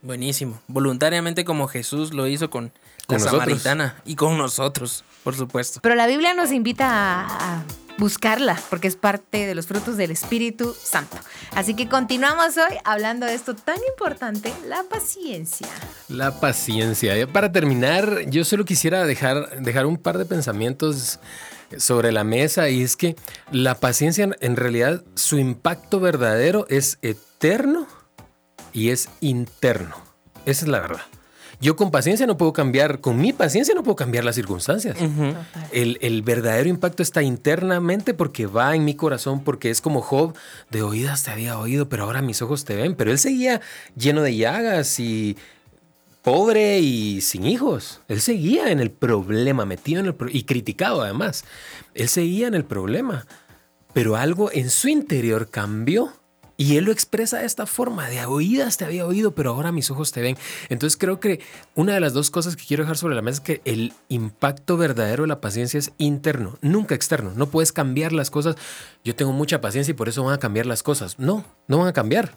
Buenísimo. 0.01 0.61
Voluntariamente 0.67 1.45
como 1.45 1.67
Jesús 1.67 2.13
lo 2.13 2.27
hizo 2.27 2.49
con, 2.49 2.71
con 3.07 3.17
la 3.17 3.25
nosotros. 3.25 3.41
samaritana 3.41 4.01
y 4.05 4.15
con 4.15 4.37
nosotros, 4.37 5.03
por 5.23 5.35
supuesto. 5.35 5.79
Pero 5.81 5.95
la 5.95 6.07
Biblia 6.07 6.33
nos 6.33 6.51
invita 6.51 6.87
a, 6.87 7.57
a 7.57 7.63
buscarla, 7.99 8.59
porque 8.69 8.87
es 8.87 8.95
parte 8.95 9.45
de 9.45 9.53
los 9.53 9.67
frutos 9.67 9.97
del 9.97 10.11
Espíritu 10.11 10.73
Santo. 10.73 11.17
Así 11.53 11.75
que 11.75 11.87
continuamos 11.87 12.57
hoy 12.57 12.77
hablando 12.85 13.25
de 13.25 13.35
esto 13.35 13.55
tan 13.55 13.77
importante, 13.89 14.51
la 14.67 14.83
paciencia. 14.83 15.67
La 16.07 16.39
paciencia. 16.39 17.27
Para 17.27 17.51
terminar, 17.51 18.21
yo 18.27 18.45
solo 18.45 18.65
quisiera 18.65 19.05
dejar, 19.05 19.61
dejar 19.61 19.85
un 19.85 19.97
par 19.97 20.17
de 20.17 20.25
pensamientos 20.25 21.19
sobre 21.77 22.11
la 22.11 22.23
mesa 22.23 22.69
y 22.69 22.81
es 22.81 22.95
que 22.95 23.15
la 23.51 23.75
paciencia 23.75 24.29
en 24.39 24.55
realidad 24.55 25.03
su 25.15 25.37
impacto 25.37 25.99
verdadero 25.99 26.65
es 26.69 26.97
eterno 27.01 27.85
y 28.73 28.89
es 28.89 29.09
interno. 29.19 29.95
Esa 30.45 30.65
es 30.65 30.71
la 30.71 30.79
verdad. 30.79 31.01
Yo 31.61 31.75
con 31.75 31.91
paciencia 31.91 32.25
no 32.25 32.37
puedo 32.37 32.53
cambiar, 32.53 33.01
con 33.01 33.17
mi 33.17 33.33
paciencia 33.33 33.75
no 33.75 33.83
puedo 33.83 33.97
cambiar 33.97 34.23
las 34.23 34.35
circunstancias. 34.35 34.95
Uh 35.01 35.05
-huh. 35.05 35.35
el, 35.73 35.97
el, 36.01 36.21
verdadero 36.21 36.69
impacto 36.69 37.03
está 37.03 37.21
internamente 37.21 38.13
porque 38.13 38.45
va 38.45 38.75
en 38.75 38.85
mi 38.85 38.95
corazón, 38.95 39.43
porque 39.43 39.69
es 39.69 39.81
como 39.81 40.01
Job, 40.01 40.35
de 40.69 40.83
oídas 40.83 41.23
te 41.23 41.31
había 41.31 41.59
oído, 41.59 41.89
pero 41.89 42.05
ahora 42.05 42.21
mis 42.21 42.41
ojos 42.41 42.63
te 42.63 42.75
ven. 42.75 42.95
Pero 42.95 43.11
él 43.11 43.19
seguía 43.19 43.59
lleno 43.95 44.21
de 44.21 44.37
llagas 44.37 44.99
y 45.01 45.35
pobre 46.21 46.79
y 46.79 47.21
sin 47.21 47.45
hijos. 47.45 48.01
Él 48.07 48.21
seguía 48.21 48.71
en 48.71 48.79
el 48.79 48.91
problema, 48.91 49.65
metido 49.65 49.99
en 49.99 50.07
el 50.07 50.15
pro 50.15 50.29
y 50.31 50.43
criticado 50.43 51.01
además. 51.01 51.43
Él 51.93 52.07
seguía 52.07 52.47
en 52.47 52.53
el 52.53 52.65
problema, 52.65 53.25
pero 53.93 54.15
algo 54.15 54.51
en 54.51 54.69
su 54.69 54.89
interior 54.89 55.49
cambió. 55.49 56.13
Y 56.59 56.75
él 56.75 56.83
lo 56.83 56.91
expresa 56.91 57.39
de 57.39 57.45
esta 57.45 57.65
forma, 57.65 58.09
de 58.09 58.25
oídas 58.25 58.75
te 58.75 58.83
había 58.83 59.05
oído, 59.05 59.33
pero 59.33 59.51
ahora 59.51 59.71
mis 59.71 59.89
ojos 59.91 60.11
te 60.11 60.21
ven. 60.21 60.37
Entonces 60.67 60.97
creo 60.97 61.21
que 61.21 61.39
una 61.73 61.93
de 61.93 62.01
las 62.01 62.11
dos 62.11 62.29
cosas 62.31 62.57
que 62.57 62.65
quiero 62.65 62.83
dejar 62.83 62.97
sobre 62.97 63.15
la 63.15 63.21
mesa 63.21 63.35
es 63.35 63.39
que 63.39 63.61
el 63.63 63.93
impacto 64.09 64.75
verdadero 64.75 65.23
de 65.23 65.29
la 65.29 65.39
paciencia 65.39 65.77
es 65.77 65.93
interno, 65.97 66.57
nunca 66.61 66.95
externo. 66.95 67.31
No 67.33 67.49
puedes 67.49 67.71
cambiar 67.71 68.11
las 68.11 68.29
cosas. 68.29 68.57
Yo 69.05 69.15
tengo 69.15 69.31
mucha 69.31 69.61
paciencia 69.61 69.91
y 69.91 69.95
por 69.95 70.09
eso 70.09 70.21
van 70.21 70.33
a 70.33 70.37
cambiar 70.37 70.65
las 70.65 70.83
cosas. 70.83 71.17
No, 71.17 71.45
no 71.69 71.77
van 71.77 71.87
a 71.87 71.93
cambiar. 71.93 72.35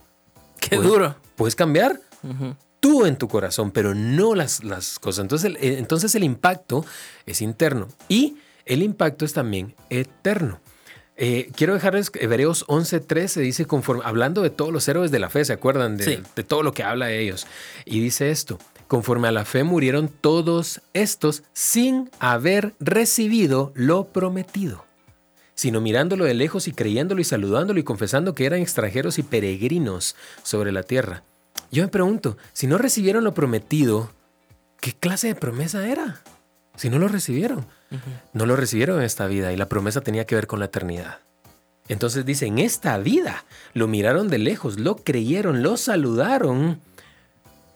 Qué 0.60 0.76
puedes, 0.76 0.88
duro. 0.88 1.16
Puedes 1.34 1.56
cambiar 1.56 2.00
uh 2.22 2.28
-huh. 2.28 2.56
tú 2.78 3.06
en 3.06 3.16
tu 3.16 3.26
corazón, 3.26 3.72
pero 3.72 3.92
no 3.92 4.36
las, 4.36 4.62
las 4.62 5.00
cosas. 5.00 5.22
Entonces 5.22 5.46
el, 5.46 5.56
entonces 5.78 6.14
el 6.14 6.22
impacto 6.22 6.86
es 7.26 7.42
interno 7.42 7.88
y 8.08 8.36
el 8.66 8.84
impacto 8.84 9.24
es 9.24 9.32
también 9.32 9.74
eterno. 9.90 10.60
Eh, 11.16 11.50
quiero 11.54 11.74
dejarles 11.74 12.10
Hebreos 12.14 12.64
11:13 12.68 13.40
dice 13.40 13.66
conforme 13.66 14.02
hablando 14.04 14.40
de 14.42 14.50
todos 14.50 14.72
los 14.72 14.88
héroes 14.88 15.10
de 15.10 15.18
la 15.18 15.28
fe, 15.28 15.44
¿se 15.44 15.52
acuerdan 15.52 15.96
de, 15.96 16.04
sí. 16.04 16.18
de, 16.34 16.42
todo 16.42 16.62
lo 16.62 16.72
que 16.72 16.84
habla 16.84 17.06
de 17.06 17.20
ellos? 17.20 17.46
Y 17.84 18.00
dice 18.00 18.30
esto, 18.30 18.58
conforme 18.88 19.28
a 19.28 19.32
la 19.32 19.44
fe 19.44 19.62
murieron 19.62 20.08
todos 20.08 20.80
estos 20.94 21.42
sin 21.52 22.10
haber 22.18 22.72
recibido 22.80 23.72
lo 23.74 24.04
prometido, 24.04 24.84
sino 25.54 25.80
mirándolo 25.80 26.24
de 26.24 26.34
lejos 26.34 26.66
y 26.66 26.72
creyéndolo 26.72 27.20
y 27.20 27.24
saludándolo 27.24 27.78
y 27.78 27.84
confesando 27.84 28.34
que 28.34 28.46
eran 28.46 28.60
extranjeros 28.60 29.18
y 29.18 29.22
peregrinos 29.22 30.16
sobre 30.42 30.72
la 30.72 30.82
tierra. 30.82 31.24
Yo 31.70 31.82
me 31.82 31.88
pregunto, 31.88 32.36
si 32.52 32.66
no 32.66 32.78
recibieron 32.78 33.24
lo 33.24 33.34
prometido, 33.34 34.10
¿qué 34.80 34.92
clase 34.92 35.28
de 35.28 35.34
promesa 35.34 35.88
era? 35.88 36.22
Si 36.76 36.90
no 36.90 36.98
lo 36.98 37.08
recibieron. 37.08 37.60
Uh 37.90 37.94
-huh. 37.94 38.20
No 38.32 38.46
lo 38.46 38.56
recibieron 38.56 38.98
en 38.98 39.04
esta 39.04 39.26
vida 39.26 39.52
y 39.52 39.56
la 39.56 39.68
promesa 39.68 40.00
tenía 40.00 40.24
que 40.24 40.34
ver 40.34 40.46
con 40.46 40.58
la 40.58 40.66
eternidad. 40.66 41.18
Entonces 41.88 42.24
dice, 42.24 42.46
en 42.46 42.58
esta 42.58 42.96
vida 42.98 43.44
lo 43.74 43.88
miraron 43.88 44.28
de 44.28 44.38
lejos, 44.38 44.78
lo 44.78 44.96
creyeron, 44.96 45.62
lo 45.62 45.76
saludaron, 45.76 46.80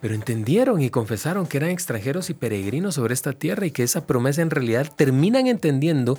pero 0.01 0.15
entendieron 0.15 0.81
y 0.81 0.91
confesaron 0.91 1.47
que 1.47 1.57
eran 1.57 1.71
extranjeros 1.71 2.31
y 2.31 2.35
peregrinos 2.35 2.95
sobre 2.95 3.15
esta 3.15 3.33
tierra 3.33 3.67
y 3.67 3.73
que 3.73 3.83
esa 3.83 4.07
promesa 4.07 4.43
en 4.43 4.51
realidad 4.51 4.91
terminan 4.95 5.47
entendiendo 5.49 6.19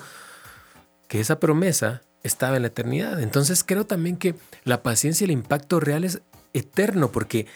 que 1.08 1.20
esa 1.20 1.40
promesa 1.40 2.02
estaba 2.24 2.58
en 2.58 2.64
la 2.64 2.68
eternidad. 2.68 3.22
Entonces 3.22 3.64
creo 3.64 3.86
también 3.86 4.18
que 4.18 4.36
la 4.66 4.84
paciencia 4.84 5.24
y 5.24 5.30
el 5.30 5.32
impacto 5.32 5.80
real 5.80 6.04
es 6.04 6.22
eterno 6.54 7.12
porque 7.12 7.48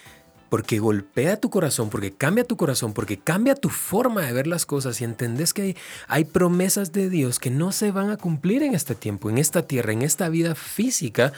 porque 0.51 0.79
golpea 0.79 1.39
tu 1.39 1.49
corazón, 1.49 1.89
porque 1.89 2.11
cambia 2.11 2.43
tu 2.43 2.57
corazón, 2.57 2.91
porque 2.91 3.17
cambia 3.17 3.55
tu 3.55 3.69
forma 3.69 4.23
de 4.23 4.33
ver 4.33 4.47
las 4.47 4.65
cosas 4.65 4.99
y 4.99 5.05
entendés 5.05 5.53
que 5.53 5.77
hay, 6.09 6.25
promesas 6.25 6.91
de 6.91 7.09
Dios 7.09 7.39
que 7.39 7.49
no 7.49 7.71
se 7.71 7.91
van 7.91 8.09
a 8.09 8.17
cumplir 8.17 8.61
en 8.61 8.75
este 8.75 8.93
tiempo, 8.93 9.29
en 9.29 9.37
esta 9.37 9.61
tierra, 9.61 9.93
en 9.93 10.01
esta 10.01 10.27
vida 10.27 10.53
física, 10.53 11.31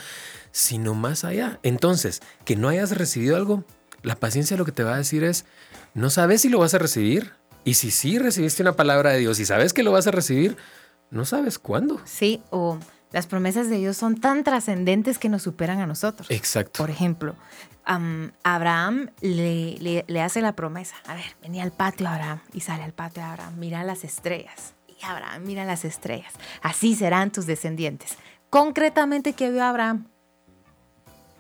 sino 0.52 0.95
más 0.95 1.26
allá. 1.26 1.60
Entonces, 1.62 2.23
que 2.43 2.56
no 2.56 2.69
hayas 2.69 2.97
recibido 2.97 3.36
algo, 3.36 3.63
la 4.02 4.15
paciencia 4.15 4.58
lo 4.58 4.65
que 4.65 4.71
te 4.71 4.84
va 4.84 4.95
a 4.95 4.97
decir 4.97 5.23
es, 5.23 5.45
no 5.93 6.10
sabes 6.10 6.41
si 6.41 6.49
lo 6.49 6.58
vas 6.58 6.73
a 6.73 6.80
recibir. 6.80 7.34
Y 7.65 7.76
si 7.76 7.91
sí 7.91 8.17
recibiste 8.17 8.63
una 8.63 8.76
palabra 8.76 9.12
de 9.12 9.19
Dios 9.19 9.39
y 9.39 9.45
sabes 9.45 9.73
que 9.73 9.84
lo 9.84 9.91
vas 9.91 10.08
a 10.08 10.12
recibir, 10.12 10.58
no 11.12 11.23
sabes 11.26 11.60
cuándo. 11.60 12.02
Sí, 12.06 12.41
o 12.49 12.80
Las 13.13 13.28
promesas 13.28 13.69
de 13.69 13.78
Dios 13.78 13.95
son 13.95 14.19
tan 14.19 14.43
trascendentes 14.43 15.17
que 15.19 15.30
nos 15.30 15.43
superan 15.43 15.80
a 15.80 15.88
nosotros. 15.88 16.30
Exacto. 16.30 16.80
Por 16.80 16.89
ejemplo, 16.89 17.36
am, 17.86 18.34
Abraham 18.43 19.12
le, 19.21 19.78
le- 19.80 20.04
le 20.08 20.21
hace 20.21 20.41
la 20.41 20.54
promesa. 20.56 20.95
A 21.08 21.13
ver, 21.15 21.23
venía 21.41 21.63
al 21.63 21.71
patio 21.71 22.10
Abraham 22.10 22.41
y 22.54 22.60
sale 22.60 22.84
al 22.84 22.91
patio 22.91 23.23
Abraham. 23.23 23.54
Mira 23.58 23.84
las 23.86 24.04
estrellas. 24.04 24.73
Y 24.88 25.06
Abraham, 25.06 25.43
mira 25.45 25.63
las 25.63 25.86
estrellas. 25.86 26.34
Así 26.62 26.95
serán 26.95 27.32
tus 27.32 27.45
descendientes. 27.45 28.17
Concretamente, 28.49 29.34
¿qué 29.34 29.49
vio 29.52 29.63
Abraham? 29.63 30.08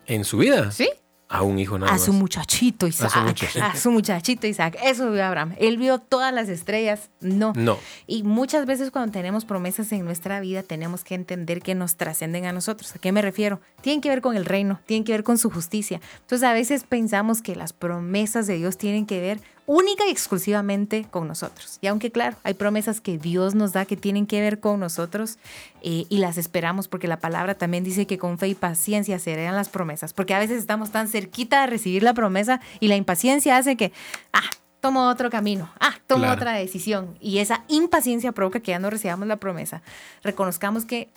En 0.05 0.23
su 0.25 0.37
vida. 0.37 0.71
¿Sí? 0.71 0.89
A 1.33 1.41
un 1.41 1.57
hijo 1.57 1.79
nada 1.79 1.91
A 1.91 1.95
más. 1.95 2.05
su 2.05 2.13
muchachito 2.13 2.85
Isaac. 2.85 3.11
muchachito. 3.25 3.65
A 3.65 3.75
su 3.75 3.89
muchachito 3.89 4.45
Isaac. 4.45 4.77
Eso 4.83 5.09
vio 5.11 5.25
Abraham. 5.25 5.55
Él 5.57 5.77
vio 5.77 5.97
todas 5.97 6.31
las 6.31 6.47
estrellas. 6.47 7.09
No. 7.21 7.53
No. 7.55 7.79
Y 8.05 8.21
muchas 8.21 8.67
veces 8.67 8.91
cuando 8.91 9.11
tenemos 9.11 9.43
promesas 9.43 9.91
en 9.93 10.05
nuestra 10.05 10.39
vida 10.41 10.61
tenemos 10.61 11.03
que 11.03 11.15
entender 11.15 11.63
que 11.63 11.73
nos 11.73 11.95
trascenden 11.95 12.45
a 12.45 12.51
nosotros. 12.53 12.95
¿A 12.95 12.99
qué 12.99 13.11
me 13.11 13.23
refiero? 13.23 13.61
Tienen 13.81 13.99
que 13.99 14.09
ver 14.09 14.21
con 14.21 14.37
el 14.37 14.45
reino, 14.45 14.79
tienen 14.85 15.03
que 15.03 15.11
ver 15.13 15.23
con 15.23 15.39
su 15.39 15.49
justicia. 15.49 15.99
Entonces 16.21 16.47
a 16.47 16.53
veces 16.53 16.83
pensamos 16.83 17.41
que 17.41 17.55
las 17.55 17.73
promesas 17.73 18.45
de 18.45 18.57
Dios 18.57 18.77
tienen 18.77 19.07
que 19.07 19.19
ver 19.19 19.39
única 19.65 20.05
y 20.07 20.11
exclusivamente 20.11 21.05
con 21.09 21.27
nosotros. 21.27 21.77
Y 21.81 21.87
aunque 21.87 22.11
claro, 22.11 22.35
hay 22.43 22.53
promesas 22.53 22.99
que 23.01 23.17
Dios 23.17 23.55
nos 23.55 23.71
da 23.73 23.85
que 23.85 23.95
tienen 23.95 24.27
que 24.27 24.41
ver 24.41 24.59
con 24.59 24.79
nosotros 24.79 25.37
eh, 25.81 26.05
y 26.09 26.17
las 26.17 26.37
esperamos 26.37 26.87
porque 26.87 27.07
la 27.07 27.19
palabra 27.19 27.55
también 27.55 27.83
dice 27.83 28.05
que 28.05 28.17
con 28.17 28.37
fe 28.37 28.49
y 28.49 28.55
paciencia 28.55 29.19
se 29.19 29.31
heredan 29.33 29.55
las 29.55 29.69
promesas. 29.69 30.13
Porque 30.13 30.33
a 30.33 30.39
veces 30.39 30.59
estamos 30.59 30.91
tan 30.91 31.07
cerquita 31.07 31.61
de 31.61 31.67
recibir 31.67 32.03
la 32.03 32.13
promesa 32.13 32.59
y 32.79 32.87
la 32.89 32.95
impaciencia 32.95 33.55
hace 33.57 33.77
que, 33.77 33.91
ah, 34.33 34.41
tomo 34.81 35.07
otro 35.07 35.29
camino, 35.29 35.71
ah, 35.79 35.95
tomo 36.07 36.23
Claro. 36.23 36.35
otra 36.35 36.53
decisión. 36.53 37.17
Y 37.21 37.37
esa 37.37 37.63
impaciencia 37.69 38.33
provoca 38.33 38.59
que 38.59 38.71
ya 38.71 38.79
no 38.79 38.89
recibamos 38.89 39.27
la 39.27 39.37
promesa. 39.37 39.81
Reconozcamos 40.23 40.83
que, 40.83 41.09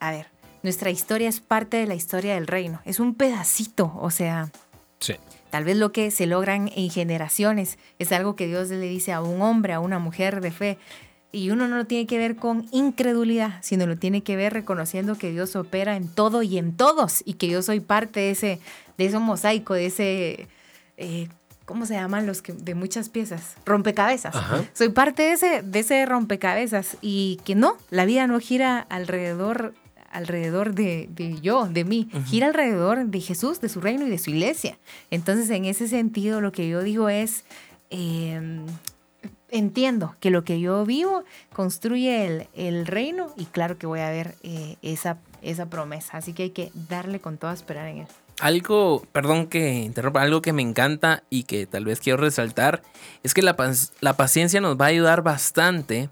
a 0.00 0.10
ver, 0.10 0.26
nuestra 0.64 0.90
historia 0.90 1.28
es 1.28 1.38
parte 1.40 1.76
de 1.76 1.86
la 1.86 1.94
historia 1.94 2.34
del 2.34 2.48
reino. 2.48 2.80
Es 2.84 2.98
un 2.98 3.14
pedacito, 3.14 3.92
o 4.00 4.10
sea, 4.10 4.50
Sí. 4.98 5.14
Tal 5.52 5.64
vez 5.64 5.76
lo 5.76 5.92
que 5.92 6.10
se 6.10 6.24
logran 6.24 6.72
en 6.74 6.88
generaciones 6.88 7.76
es 7.98 8.10
algo 8.10 8.36
que 8.36 8.46
Dios 8.46 8.70
le 8.70 8.88
dice 8.88 9.12
a 9.12 9.20
un 9.20 9.42
hombre, 9.42 9.74
a 9.74 9.80
una 9.80 9.98
mujer 9.98 10.40
de 10.40 10.50
fe. 10.50 10.78
Y 11.30 11.50
uno 11.50 11.68
no 11.68 11.76
lo 11.76 11.84
tiene 11.84 12.06
que 12.06 12.16
ver 12.16 12.36
con 12.36 12.66
incredulidad, 12.72 13.58
sino 13.60 13.86
lo 13.86 13.98
tiene 13.98 14.22
que 14.22 14.34
ver 14.34 14.54
reconociendo 14.54 15.18
que 15.18 15.30
Dios 15.30 15.54
opera 15.54 15.96
en 15.96 16.08
todo 16.08 16.42
y 16.42 16.56
en 16.56 16.74
todos 16.74 17.22
y 17.26 17.34
que 17.34 17.48
yo 17.48 17.60
soy 17.60 17.80
parte 17.80 18.20
de 18.20 18.30
ese, 18.30 18.60
de 18.96 19.04
ese 19.04 19.18
mosaico, 19.18 19.74
de 19.74 19.86
ese, 19.86 20.48
eh, 20.96 21.28
¿cómo 21.66 21.84
se 21.84 21.94
llaman 21.96 22.26
los 22.26 22.40
que 22.40 22.54
de 22.54 22.74
muchas 22.74 23.10
piezas? 23.10 23.56
Rompecabezas. 23.66 24.34
Ajá. 24.34 24.64
Soy 24.72 24.88
parte 24.88 25.20
de 25.20 25.32
ese, 25.32 25.62
de 25.62 25.80
ese 25.80 26.06
rompecabezas 26.06 26.96
y 27.02 27.38
que 27.44 27.54
no, 27.54 27.76
la 27.90 28.06
vida 28.06 28.26
no 28.26 28.40
gira 28.40 28.86
alrededor 28.88 29.74
alrededor 30.12 30.74
de, 30.74 31.08
de 31.10 31.40
yo, 31.40 31.66
de 31.66 31.84
mí, 31.84 32.08
gira 32.26 32.46
alrededor 32.48 33.04
de 33.06 33.20
Jesús, 33.20 33.60
de 33.60 33.68
su 33.68 33.80
reino 33.80 34.06
y 34.06 34.10
de 34.10 34.18
su 34.18 34.30
iglesia. 34.30 34.78
Entonces, 35.10 35.50
en 35.50 35.64
ese 35.64 35.88
sentido, 35.88 36.40
lo 36.40 36.52
que 36.52 36.68
yo 36.68 36.82
digo 36.82 37.08
es, 37.08 37.44
eh, 37.90 38.60
entiendo 39.52 40.16
que 40.18 40.30
lo 40.30 40.44
que 40.44 40.60
yo 40.60 40.84
vivo 40.84 41.24
construye 41.52 42.26
el, 42.26 42.48
el 42.54 42.86
reino 42.86 43.32
y 43.36 43.44
claro 43.44 43.78
que 43.78 43.86
voy 43.86 44.00
a 44.00 44.10
ver 44.10 44.34
eh, 44.42 44.76
esa, 44.82 45.18
esa 45.42 45.66
promesa. 45.66 46.16
Así 46.16 46.32
que 46.32 46.44
hay 46.44 46.50
que 46.50 46.72
darle 46.88 47.20
con 47.20 47.36
todo 47.36 47.50
a 47.50 47.54
esperar 47.54 47.86
en 47.88 47.98
él. 47.98 48.06
Algo, 48.40 49.04
perdón 49.12 49.46
que 49.46 49.74
interrumpa, 49.74 50.22
algo 50.22 50.42
que 50.42 50.54
me 50.54 50.62
encanta 50.62 51.22
y 51.28 51.44
que 51.44 51.66
tal 51.66 51.84
vez 51.84 52.00
quiero 52.00 52.16
resaltar 52.16 52.82
es 53.22 53.34
que 53.34 53.42
la, 53.42 53.54
la 54.00 54.16
paciencia 54.16 54.60
nos 54.60 54.80
va 54.80 54.86
a 54.86 54.88
ayudar 54.88 55.22
bastante 55.22 56.08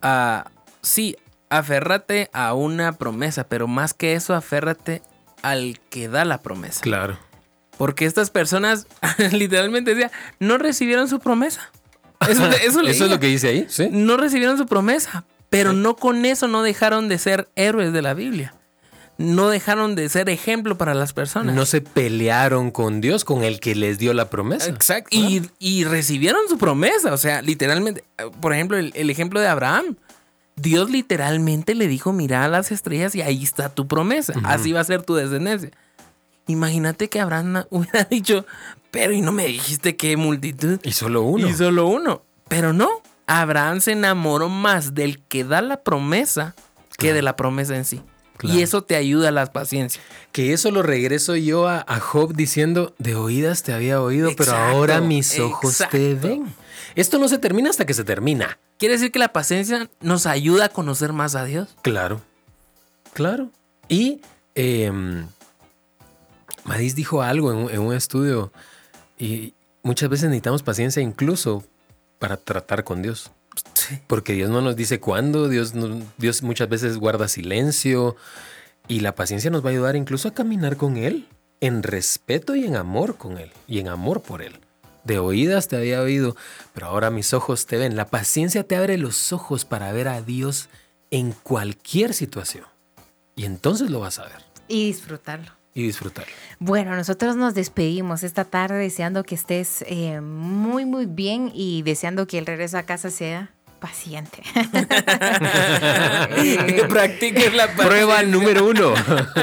a, 0.00 0.50
sí, 0.80 1.16
aférrate 1.58 2.30
a 2.32 2.54
una 2.54 2.92
promesa, 2.92 3.44
pero 3.48 3.66
más 3.66 3.94
que 3.94 4.14
eso, 4.14 4.34
aférrate 4.34 5.02
al 5.42 5.78
que 5.90 6.08
da 6.08 6.24
la 6.24 6.38
promesa. 6.42 6.80
Claro. 6.80 7.18
Porque 7.76 8.06
estas 8.06 8.30
personas, 8.30 8.86
literalmente 9.32 9.94
decía, 9.94 10.10
no 10.38 10.58
recibieron 10.58 11.08
su 11.08 11.18
promesa. 11.20 11.70
Eso, 12.28 12.46
eso, 12.46 12.56
Eso 12.56 12.82
leía. 12.82 13.04
es 13.04 13.10
lo 13.10 13.20
que 13.20 13.26
dice 13.26 13.48
ahí. 13.48 13.66
Sí. 13.68 13.88
No 13.90 14.16
recibieron 14.16 14.56
su 14.56 14.66
promesa, 14.66 15.24
pero 15.50 15.72
no 15.72 15.96
con 15.96 16.24
eso 16.24 16.48
no 16.48 16.62
dejaron 16.62 17.08
de 17.08 17.18
ser 17.18 17.48
héroes 17.56 17.92
de 17.92 18.02
la 18.02 18.14
Biblia. 18.14 18.54
No 19.16 19.48
dejaron 19.48 19.94
de 19.94 20.08
ser 20.08 20.28
ejemplo 20.28 20.76
para 20.76 20.94
las 20.94 21.12
personas. 21.12 21.54
No 21.54 21.66
se 21.66 21.80
pelearon 21.80 22.72
con 22.72 23.00
Dios, 23.00 23.24
con 23.24 23.44
el 23.44 23.60
que 23.60 23.76
les 23.76 23.98
dio 23.98 24.12
la 24.12 24.28
promesa. 24.28 24.68
Exacto. 24.70 25.10
Y, 25.16 25.42
y 25.60 25.84
recibieron 25.84 26.40
su 26.48 26.58
promesa. 26.58 27.12
O 27.12 27.16
sea, 27.16 27.40
literalmente, 27.40 28.02
eh, 28.18 28.24
por 28.40 28.52
ejemplo, 28.52 28.76
el, 28.76 28.92
el 28.96 29.10
ejemplo 29.10 29.38
de 29.40 29.46
Abraham. 29.46 29.96
Dios 30.56 30.90
literalmente 30.90 31.74
le 31.74 31.88
dijo, 31.88 32.12
mira 32.12 32.44
a 32.44 32.48
las 32.48 32.70
estrellas 32.70 33.14
y 33.14 33.22
ahí 33.22 33.42
está 33.42 33.68
tu 33.68 33.88
promesa. 33.88 34.34
Así 34.44 34.72
va 34.72 34.80
a 34.80 34.84
ser 34.84 35.02
tu 35.02 35.14
descendencia. 35.14 35.70
Imagínate 36.46 37.08
que 37.08 37.20
Abraham 37.20 37.64
hubiera 37.70 38.04
dicho, 38.04 38.46
pero 38.90 39.12
y 39.12 39.20
no 39.20 39.32
me 39.32 39.46
dijiste 39.46 39.96
qué 39.96 40.16
multitud. 40.16 40.78
Y 40.82 40.92
solo 40.92 41.22
uno. 41.22 41.48
Y 41.48 41.54
solo 41.54 41.86
uno. 41.86 42.22
Pero 42.48 42.72
no, 42.72 43.02
Abraham 43.26 43.80
se 43.80 43.92
enamoró 43.92 44.48
más 44.48 44.94
del 44.94 45.20
que 45.20 45.44
da 45.44 45.62
la 45.62 45.82
promesa 45.82 46.54
que 46.98 47.12
de 47.12 47.22
la 47.22 47.36
promesa 47.36 47.76
en 47.76 47.84
sí. 47.84 48.00
Claro. 48.36 48.58
Y 48.58 48.62
eso 48.62 48.82
te 48.82 48.96
ayuda 48.96 49.28
a 49.28 49.32
la 49.32 49.46
paciencia. 49.46 50.02
Que 50.32 50.52
eso 50.52 50.70
lo 50.70 50.82
regreso 50.82 51.36
yo 51.36 51.68
a, 51.68 51.84
a 51.86 52.00
Job 52.00 52.34
diciendo, 52.34 52.94
de 52.98 53.14
oídas 53.14 53.62
te 53.62 53.72
había 53.72 54.00
oído, 54.00 54.30
pero 54.36 54.52
ahora 54.52 55.00
mis 55.00 55.38
ojos 55.38 55.82
te 55.90 56.14
ven. 56.14 56.52
Esto 56.94 57.18
no 57.18 57.28
se 57.28 57.38
termina 57.38 57.70
hasta 57.70 57.84
que 57.86 57.94
se 57.94 58.04
termina. 58.04 58.58
Quiere 58.78 58.94
decir 58.94 59.10
que 59.12 59.18
la 59.18 59.32
paciencia 59.32 59.88
nos 60.00 60.26
ayuda 60.26 60.66
a 60.66 60.68
conocer 60.68 61.12
más 61.12 61.34
a 61.34 61.44
Dios. 61.44 61.76
Claro, 61.82 62.20
claro. 63.12 63.50
Y 63.88 64.20
eh, 64.54 64.92
Madis 66.64 66.94
dijo 66.94 67.22
algo 67.22 67.52
en, 67.52 67.58
un- 67.58 67.70
en 67.70 67.80
un 67.80 67.94
estudio 67.94 68.52
y 69.18 69.54
muchas 69.82 70.08
veces 70.08 70.24
necesitamos 70.28 70.62
paciencia 70.62 71.02
incluso 71.02 71.64
para 72.18 72.36
tratar 72.36 72.84
con 72.84 73.02
Dios. 73.02 73.30
Porque 74.06 74.32
Dios 74.32 74.48
no 74.50 74.60
nos 74.62 74.76
dice 74.76 74.98
cuándo, 74.98 75.48
Dios, 75.48 75.74
no- 75.74 76.00
Dios 76.16 76.42
muchas 76.42 76.68
veces 76.68 76.96
guarda 76.96 77.28
silencio 77.28 78.16
y 78.88 79.00
la 79.00 79.14
paciencia 79.14 79.50
nos 79.50 79.64
va 79.64 79.68
a 79.68 79.72
ayudar 79.72 79.96
incluso 79.96 80.28
a 80.28 80.34
caminar 80.34 80.76
con 80.76 80.96
Él 80.96 81.28
en 81.60 81.82
respeto 81.82 82.56
y 82.56 82.64
en 82.64 82.76
amor 82.76 83.16
con 83.16 83.38
Él 83.38 83.50
y 83.68 83.78
en 83.80 83.88
amor 83.88 84.22
por 84.22 84.42
Él. 84.42 84.58
De 85.04 85.18
oídas 85.18 85.68
te 85.68 85.76
había 85.76 86.00
oído, 86.00 86.34
pero 86.72 86.86
ahora 86.86 87.10
mis 87.10 87.34
ojos 87.34 87.66
te 87.66 87.76
ven. 87.76 87.94
La 87.96 88.06
paciencia 88.06 88.64
te 88.64 88.76
abre 88.76 88.96
los 88.98 89.32
ojos 89.32 89.64
para 89.64 89.92
ver 89.92 90.08
a 90.08 90.22
Dios 90.22 90.68
en 91.10 91.32
cualquier 91.32 92.14
situación. 92.14 92.64
Y 93.36 93.44
entonces 93.44 93.90
lo 93.90 94.00
vas 94.00 94.18
a 94.18 94.24
ver 94.24 94.38
Y 94.68 94.86
disfrutarlo. 94.86 95.52
y 95.74 95.82
disfrutarlo. 95.82 96.32
Bueno, 96.58 96.94
nosotros 96.96 97.36
nos 97.36 97.54
despedimos 97.54 98.22
esta 98.22 98.44
tarde 98.44 98.78
deseando 98.78 99.24
que 99.24 99.34
estés 99.34 99.82
eh, 99.88 100.20
muy, 100.20 100.84
muy 100.86 101.06
bien 101.06 101.50
y 101.52 101.82
deseando 101.82 102.26
que 102.26 102.38
el 102.38 102.46
regreso 102.46 102.78
a 102.78 102.84
casa 102.84 103.10
sea 103.10 103.50
paciente. 103.84 104.42
Que 106.66 106.84
practiques 106.88 107.54
la 107.54 107.66
paciencia. 107.66 107.86
Prueba 107.88 108.22
número 108.22 108.66
uno. 108.66 108.94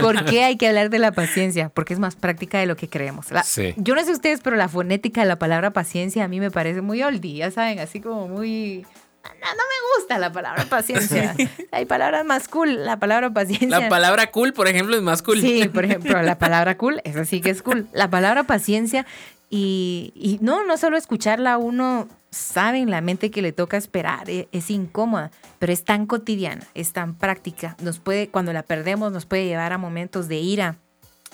¿Por 0.02 0.26
qué 0.26 0.44
hay 0.44 0.58
que 0.58 0.68
hablar 0.68 0.90
de 0.90 1.00
la 1.00 1.12
paciencia? 1.12 1.70
Porque 1.70 1.94
es 1.94 2.00
más 2.00 2.16
práctica 2.16 2.60
de 2.60 2.66
lo 2.66 2.76
que 2.76 2.90
creemos. 2.90 3.32
La- 3.32 3.44
Sí. 3.44 3.74
Yo 3.78 3.96
no 3.96 4.04
sé 4.04 4.12
ustedes, 4.12 4.40
pero 4.42 4.56
la 4.56 4.68
fonética 4.70 5.22
de 5.22 5.28
la 5.28 5.38
palabra 5.38 5.72
paciencia 5.72 6.24
a 6.24 6.28
mí 6.28 6.40
me 6.40 6.50
parece 6.52 6.82
muy 6.82 7.04
oldie, 7.04 7.36
ya 7.38 7.52
saben, 7.52 7.80
así 7.80 8.00
como 8.00 8.28
muy... 8.28 8.86
No, 9.24 9.30
no 9.30 9.56
me 9.56 9.98
gusta 10.00 10.18
la 10.18 10.32
palabra 10.32 10.64
paciencia. 10.66 11.36
Hay 11.72 11.86
palabras 11.86 12.26
más 12.26 12.48
cool, 12.48 12.84
la 12.86 12.98
palabra 12.98 13.30
paciencia. 13.30 13.70
La 13.80 13.90
palabra 13.90 14.32
cool, 14.32 14.54
por 14.54 14.68
ejemplo, 14.68 14.96
es 14.96 15.04
más 15.04 15.22
cool. 15.22 15.40
Sí, 15.42 15.70
por 15.72 15.86
ejemplo, 15.86 16.20
la 16.24 16.40
palabra 16.40 16.76
cool, 16.78 17.02
esa 17.04 17.24
sí 17.26 17.40
que 17.42 17.52
es 17.52 17.62
cool. 17.62 17.88
La 17.94 18.10
palabra 18.10 18.44
paciencia 18.46 19.06
y, 19.54 20.40
no, 20.42 20.66
no 20.66 20.78
solo 20.78 20.96
escucharla 20.96 21.58
uno 21.58 22.08
sabe 22.30 22.80
en 22.80 22.90
la 22.90 23.02
mente 23.02 23.32
que 23.32 23.42
le 23.42 23.52
toca 23.52 23.76
esperar, 23.76 24.30
e- 24.30 24.48
es, 24.54 24.72
incómoda, 24.72 25.30
pero 25.60 25.74
es 25.74 25.84
tan 25.84 26.06
cotidiana, 26.06 26.66
es 26.74 26.94
tan 26.94 27.16
práctica. 27.16 27.76
Nos 27.82 28.00
puede, 28.00 28.30
cuando 28.30 28.54
la 28.54 28.64
perdemos, 28.64 29.12
nos 29.12 29.26
puede 29.26 29.46
llevar 29.46 29.74
a 29.74 29.78
momentos 29.78 30.30
de 30.30 30.40
ira, 30.40 30.78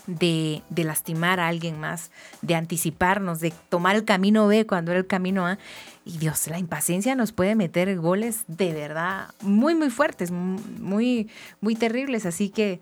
de 0.07 0.63
lastimar 0.75 1.39
a 1.39 1.47
alguien 1.47 1.79
más, 1.79 2.09
de 2.41 2.55
anticiparnos, 2.55 3.39
de 3.39 3.53
tomar 3.69 3.95
el 3.95 4.03
camino 4.03 4.47
B 4.47 4.65
cuando 4.65 4.91
era 4.91 4.99
el 4.99 5.07
camino 5.07 5.45
A. 5.45 5.59
Y 6.03 6.17
Dios, 6.17 6.47
la 6.47 6.57
impaciencia 6.57 7.13
nos 7.13 7.33
puede 7.33 7.53
meter 7.53 7.95
goles 7.99 8.45
de 8.47 8.73
verdad 8.73 9.29
muy, 9.41 9.75
muy 9.75 9.91
fuertes, 9.91 10.31
muy, 10.31 11.29
muy 11.61 11.75
terribles. 11.75 12.25
Así 12.25 12.49
que 12.49 12.79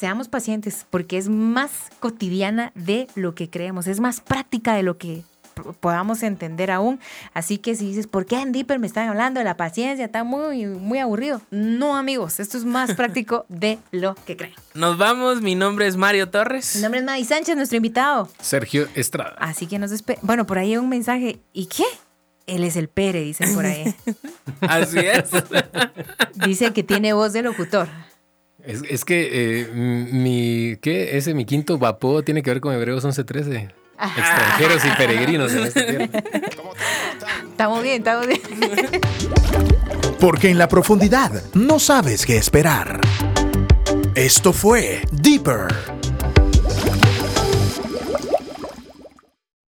seamos 0.00 0.28
pacientes 0.28 0.86
porque 0.88 1.18
es 1.18 1.28
más 1.28 1.70
cotidiana 2.00 2.72
de 2.74 3.06
lo 3.16 3.34
que 3.34 3.50
creemos, 3.50 3.86
es 3.86 4.00
más 4.00 4.22
práctica 4.22 4.74
de 4.74 4.82
lo 4.82 4.96
que 4.96 5.24
podamos 5.80 6.22
entender 6.22 6.70
aún. 6.70 6.98
Así 7.34 7.58
que 7.58 7.74
si 7.74 7.88
dices, 7.88 8.06
¿por 8.06 8.24
qué 8.24 8.40
en 8.40 8.52
Deeper 8.52 8.78
me 8.78 8.86
están 8.86 9.10
hablando 9.10 9.40
de 9.40 9.44
la 9.44 9.58
paciencia? 9.58 10.06
Está 10.06 10.24
muy, 10.24 10.64
muy 10.64 11.00
aburrido. 11.00 11.42
No, 11.50 11.98
amigos, 11.98 12.40
esto 12.40 12.56
es 12.56 12.64
más 12.64 12.94
práctico 12.94 13.44
de 13.50 13.78
lo 13.90 14.14
que 14.14 14.38
creen. 14.38 14.54
Nos 14.72 14.96
vamos, 14.96 15.42
mi 15.42 15.54
nombre 15.54 15.86
es 15.86 15.98
Mario 15.98 16.30
Torres. 16.30 16.76
Mi 16.76 16.82
nombre 16.82 17.00
es 17.00 17.04
Madi 17.04 17.24
Sánchez, 17.26 17.54
nuestro 17.56 17.76
invitado. 17.76 18.30
Sergio 18.40 18.88
Estrada. 18.94 19.36
Así 19.38 19.66
que 19.66 19.78
nos 19.78 19.90
despe... 19.90 20.18
Bueno, 20.22 20.46
por 20.46 20.56
ahí 20.56 20.70
hay 20.70 20.78
un 20.78 20.88
mensaje. 20.88 21.40
¿Y 21.52 21.66
qué? 21.66 21.84
Él 22.46 22.64
es 22.64 22.76
el 22.76 22.88
Pere, 22.88 23.20
dicen 23.20 23.54
por 23.54 23.66
ahí. 23.66 23.94
Así 24.62 24.98
es. 24.98 25.28
Dice 26.46 26.72
que 26.72 26.82
tiene 26.82 27.12
voz 27.12 27.34
de 27.34 27.42
locutor. 27.42 27.86
Es, 28.64 28.82
es 28.88 29.04
que 29.04 29.28
eh, 29.32 29.66
mi, 29.72 30.76
¿qué? 30.80 31.16
Ese, 31.16 31.34
mi 31.34 31.44
quinto 31.44 31.78
vapor 31.78 32.24
tiene 32.24 32.42
que 32.42 32.50
ver 32.50 32.60
con 32.60 32.74
Hebreos 32.74 33.04
11.13. 33.04 33.72
Extranjeros 34.16 34.84
y 34.84 34.88
peregrinos 34.96 35.52
en 35.52 35.64
esta 35.64 35.86
tierra. 35.86 36.08
Estamos 37.50 37.82
bien, 37.82 37.98
estamos 37.98 38.26
bien. 38.26 38.40
Porque 40.18 40.48
en 40.48 40.58
la 40.58 40.68
profundidad 40.68 41.30
no 41.54 41.78
sabes 41.78 42.24
qué 42.24 42.38
esperar. 42.38 43.00
Esto 44.14 44.52
fue 44.52 45.02
Deeper 45.12 45.99